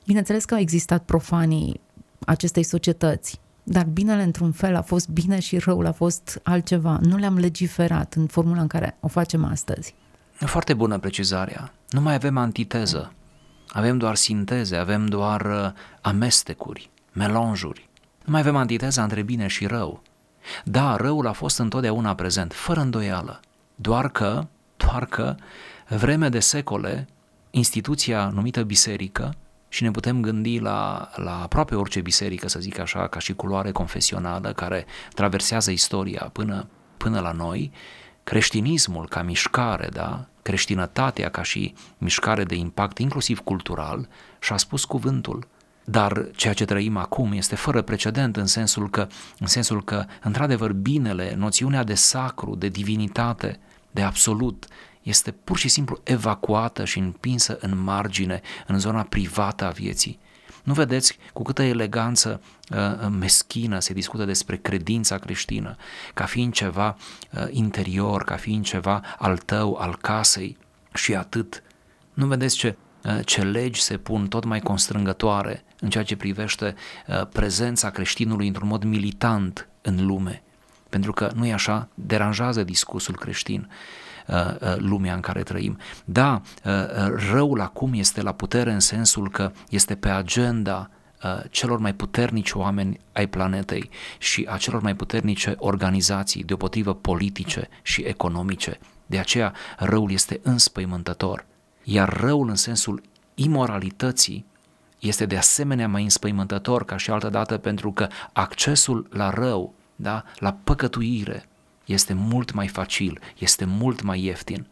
bineînțeles 0.06 0.44
că 0.44 0.54
au 0.54 0.60
existat 0.60 1.04
profanii 1.04 1.80
acestei 2.26 2.62
societăți, 2.62 3.40
dar 3.62 3.84
binele 3.84 4.22
într-un 4.22 4.52
fel 4.52 4.76
a 4.76 4.82
fost 4.82 5.08
bine 5.08 5.40
și 5.40 5.58
răul 5.58 5.86
a 5.86 5.92
fost 5.92 6.40
altceva. 6.42 6.98
Nu 7.02 7.16
le-am 7.16 7.38
legiferat 7.38 8.14
în 8.14 8.26
formula 8.26 8.60
în 8.60 8.66
care 8.66 8.96
o 9.00 9.08
facem 9.08 9.44
astăzi. 9.44 9.94
Foarte 10.46 10.74
bună 10.74 10.98
precizarea. 10.98 11.72
Nu 11.88 12.00
mai 12.00 12.14
avem 12.14 12.36
antiteză. 12.36 13.12
Avem 13.68 13.98
doar 13.98 14.14
sinteze, 14.14 14.76
avem 14.76 15.06
doar 15.06 15.40
uh, 15.40 15.70
amestecuri, 16.00 16.90
melanjuri. 17.12 17.88
Nu 18.24 18.32
mai 18.32 18.40
avem 18.40 18.56
antiteza 18.56 19.02
între 19.02 19.22
bine 19.22 19.46
și 19.46 19.66
rău. 19.66 20.02
Da, 20.64 20.96
răul 20.96 21.26
a 21.26 21.32
fost 21.32 21.58
întotdeauna 21.58 22.14
prezent, 22.14 22.52
fără 22.52 22.80
îndoială. 22.80 23.40
Doar 23.74 24.08
că, 24.08 24.46
doar 24.76 25.06
că, 25.06 25.34
vreme 25.88 26.28
de 26.28 26.40
secole, 26.40 27.08
instituția 27.50 28.30
numită 28.34 28.62
biserică, 28.62 29.34
și 29.68 29.82
ne 29.82 29.90
putem 29.90 30.20
gândi 30.20 30.58
la, 30.58 31.10
la 31.14 31.42
aproape 31.42 31.74
orice 31.74 32.00
biserică, 32.00 32.48
să 32.48 32.60
zic 32.60 32.78
așa, 32.78 33.06
ca 33.06 33.18
și 33.18 33.34
culoare 33.34 33.70
confesională 33.70 34.52
care 34.52 34.86
traversează 35.14 35.70
istoria 35.70 36.30
până, 36.32 36.68
până 36.96 37.20
la 37.20 37.32
noi, 37.32 37.72
creștinismul 38.24 39.08
ca 39.08 39.22
mișcare, 39.22 39.88
da? 39.92 40.26
creștinătatea 40.42 41.30
ca 41.30 41.42
și 41.42 41.74
mișcare 41.98 42.44
de 42.44 42.54
impact 42.54 42.98
inclusiv 42.98 43.38
cultural 43.38 44.08
și-a 44.40 44.56
spus 44.56 44.84
cuvântul. 44.84 45.46
Dar 45.84 46.26
ceea 46.36 46.52
ce 46.52 46.64
trăim 46.64 46.96
acum 46.96 47.32
este 47.32 47.54
fără 47.54 47.82
precedent 47.82 48.36
în 48.36 48.46
sensul 48.46 48.90
că, 48.90 49.06
în 49.38 49.46
sensul 49.46 49.84
că 49.84 50.04
într-adevăr, 50.22 50.72
binele, 50.72 51.34
noțiunea 51.36 51.84
de 51.84 51.94
sacru, 51.94 52.54
de 52.54 52.68
divinitate, 52.68 53.58
de 53.90 54.02
absolut, 54.02 54.66
este 55.02 55.30
pur 55.30 55.56
și 55.56 55.68
simplu 55.68 56.00
evacuată 56.02 56.84
și 56.84 56.98
împinsă 56.98 57.58
în 57.60 57.82
margine, 57.82 58.40
în 58.66 58.78
zona 58.78 59.02
privată 59.02 59.64
a 59.64 59.70
vieții. 59.70 60.18
Nu 60.62 60.72
vedeți 60.72 61.18
cu 61.32 61.42
câtă 61.42 61.62
eleganță 61.62 62.40
uh, 62.70 62.78
uh, 62.78 63.06
meschină 63.18 63.78
se 63.78 63.92
discută 63.92 64.24
despre 64.24 64.56
credința 64.56 65.18
creștină, 65.18 65.76
ca 66.14 66.24
fiind 66.24 66.52
ceva 66.52 66.96
uh, 67.32 67.46
interior, 67.50 68.24
ca 68.24 68.36
fiind 68.36 68.64
ceva 68.64 69.02
al 69.18 69.38
tău, 69.38 69.74
al 69.74 69.96
casei 69.96 70.56
și 70.94 71.14
atât. 71.14 71.62
Nu 72.14 72.26
vedeți 72.26 72.56
ce, 72.56 72.76
uh, 73.04 73.20
ce 73.24 73.42
legi 73.42 73.80
se 73.80 73.96
pun 73.96 74.28
tot 74.28 74.44
mai 74.44 74.60
constrângătoare 74.60 75.64
în 75.80 75.90
ceea 75.90 76.04
ce 76.04 76.16
privește 76.16 76.74
uh, 77.06 77.26
prezența 77.32 77.90
creștinului 77.90 78.46
într-un 78.46 78.68
mod 78.68 78.84
militant 78.84 79.68
în 79.82 80.06
lume. 80.06 80.42
Pentru 80.88 81.12
că 81.12 81.30
nu 81.34 81.46
e 81.46 81.52
așa, 81.52 81.88
deranjează 81.94 82.62
discursul 82.62 83.16
creștin. 83.16 83.70
Uh, 84.26 84.36
uh, 84.60 84.74
lumea 84.76 85.14
în 85.14 85.20
care 85.20 85.42
trăim. 85.42 85.78
Da, 86.04 86.40
uh, 86.64 86.72
răul 87.30 87.60
acum 87.60 87.92
este 87.94 88.22
la 88.22 88.32
putere 88.32 88.72
în 88.72 88.80
sensul 88.80 89.30
că 89.30 89.52
este 89.68 89.94
pe 89.94 90.08
agenda 90.08 90.90
celor 91.50 91.78
mai 91.78 91.94
puternici 91.94 92.52
oameni 92.52 93.00
ai 93.12 93.26
planetei 93.26 93.90
și 94.18 94.46
a 94.50 94.56
celor 94.56 94.82
mai 94.82 94.94
puternice 94.94 95.54
organizații, 95.58 96.44
deopotrivă 96.44 96.94
politice 96.94 97.68
și 97.82 98.02
economice. 98.02 98.78
De 99.06 99.18
aceea 99.18 99.52
răul 99.78 100.12
este 100.12 100.40
înspăimântător. 100.42 101.46
Iar 101.82 102.20
răul 102.20 102.48
în 102.48 102.54
sensul 102.54 103.02
imoralității 103.34 104.44
este 104.98 105.26
de 105.26 105.36
asemenea 105.36 105.88
mai 105.88 106.02
înspăimântător 106.02 106.84
ca 106.84 106.96
și 106.96 107.10
altă 107.10 107.28
dată 107.28 107.58
pentru 107.58 107.92
că 107.92 108.08
accesul 108.32 109.06
la 109.10 109.30
rău, 109.30 109.74
da, 109.96 110.24
la 110.38 110.56
păcătuire, 110.64 111.48
este 111.92 112.12
mult 112.12 112.52
mai 112.52 112.68
facil, 112.68 113.20
este 113.38 113.64
mult 113.64 114.02
mai 114.02 114.24
ieftin. 114.24 114.66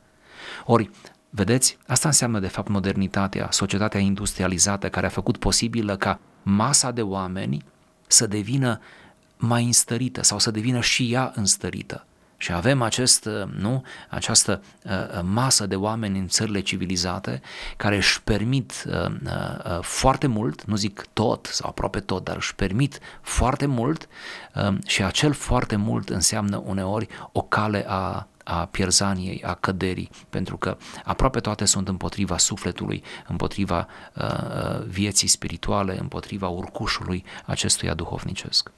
Ori, 0.64 0.90
vedeți, 1.30 1.78
asta 1.86 2.08
înseamnă 2.08 2.38
de 2.38 2.48
fapt 2.48 2.68
modernitatea, 2.68 3.48
societatea 3.50 4.00
industrializată 4.00 4.88
care 4.88 5.06
a 5.06 5.10
făcut 5.10 5.36
posibilă 5.36 5.96
ca 5.96 6.20
masa 6.42 6.90
de 6.90 7.02
oameni 7.02 7.64
să 8.06 8.26
devină 8.26 8.80
mai 9.36 9.64
înstărită 9.64 10.22
sau 10.22 10.38
să 10.38 10.50
devină 10.50 10.80
și 10.80 11.12
ea 11.12 11.32
înstărită. 11.34 12.04
Și 12.42 12.52
avem 12.52 12.82
acest, 12.82 13.28
nu, 13.58 13.84
această 14.08 14.62
uh, 14.84 14.92
uh, 14.92 15.20
masă 15.22 15.66
de 15.66 15.76
oameni 15.76 16.18
în 16.18 16.28
țările 16.28 16.60
civilizate 16.60 17.40
care 17.76 17.96
își 17.96 18.22
permit 18.22 18.84
uh, 18.86 19.10
uh, 19.24 19.78
foarte 19.80 20.26
mult, 20.26 20.64
nu 20.64 20.76
zic 20.76 21.06
tot 21.12 21.46
sau 21.46 21.68
aproape 21.68 22.00
tot, 22.00 22.24
dar 22.24 22.36
își 22.36 22.54
permit 22.54 22.98
foarte 23.20 23.66
mult 23.66 24.08
uh, 24.54 24.74
și 24.86 25.02
acel 25.02 25.32
foarte 25.32 25.76
mult 25.76 26.08
înseamnă 26.08 26.62
uneori 26.66 27.06
o 27.32 27.42
cale 27.42 27.84
a 27.88 28.26
a 28.44 28.66
pierzaniei, 28.66 29.42
a 29.42 29.54
căderii, 29.54 30.10
pentru 30.30 30.56
că 30.56 30.76
aproape 31.04 31.40
toate 31.40 31.64
sunt 31.64 31.88
împotriva 31.88 32.38
sufletului, 32.38 33.02
împotriva 33.28 33.86
uh, 34.14 34.24
uh 34.24 34.86
vieții 34.86 35.28
spirituale, 35.28 35.98
împotriva 36.00 36.48
urcușului 36.48 37.24
acestuia 37.46 37.94
duhovnicesc. 37.94 38.70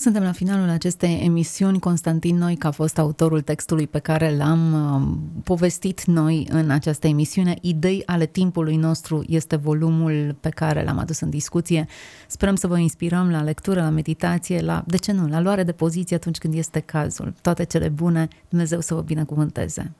Suntem 0.00 0.22
la 0.22 0.32
finalul 0.32 0.68
acestei 0.68 1.20
emisiuni. 1.24 1.78
Constantin 1.78 2.36
Noi, 2.36 2.56
a 2.60 2.70
fost 2.70 2.98
autorul 2.98 3.40
textului 3.40 3.86
pe 3.86 3.98
care 3.98 4.36
l-am 4.36 4.72
uh, 4.72 5.16
povestit 5.44 6.04
noi 6.04 6.46
în 6.50 6.70
această 6.70 7.06
emisiune. 7.06 7.56
Idei 7.60 8.02
ale 8.06 8.26
timpului 8.26 8.76
nostru 8.76 9.24
este 9.26 9.56
volumul 9.56 10.36
pe 10.40 10.48
care 10.48 10.84
l-am 10.84 10.98
adus 10.98 11.20
în 11.20 11.30
discuție. 11.30 11.86
Sperăm 12.26 12.54
să 12.54 12.66
vă 12.66 12.78
inspirăm 12.78 13.30
la 13.30 13.42
lectură, 13.42 13.80
la 13.80 13.88
meditație, 13.88 14.60
la, 14.60 14.82
de 14.86 14.96
ce 14.96 15.12
nu, 15.12 15.28
la 15.28 15.40
luare 15.40 15.62
de 15.62 15.72
poziție 15.72 16.16
atunci 16.16 16.38
când 16.38 16.54
este 16.54 16.80
cazul. 16.80 17.34
Toate 17.42 17.64
cele 17.64 17.88
bune, 17.88 18.28
Dumnezeu 18.48 18.80
să 18.80 18.94
vă 18.94 19.00
binecuvânteze. 19.00 19.92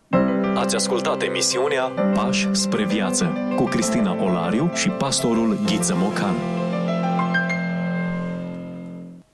Ați 0.55 0.75
ascultat 0.75 1.23
emisiunea 1.23 1.83
Pași 2.15 2.49
spre 2.53 2.87
viață 2.87 3.31
cu 3.57 3.65
Cristina 3.65 4.23
Olariu 4.23 4.71
și 4.75 4.89
pastorul 4.89 5.59
Ghiță 5.67 5.95
Mocan. 5.97 6.58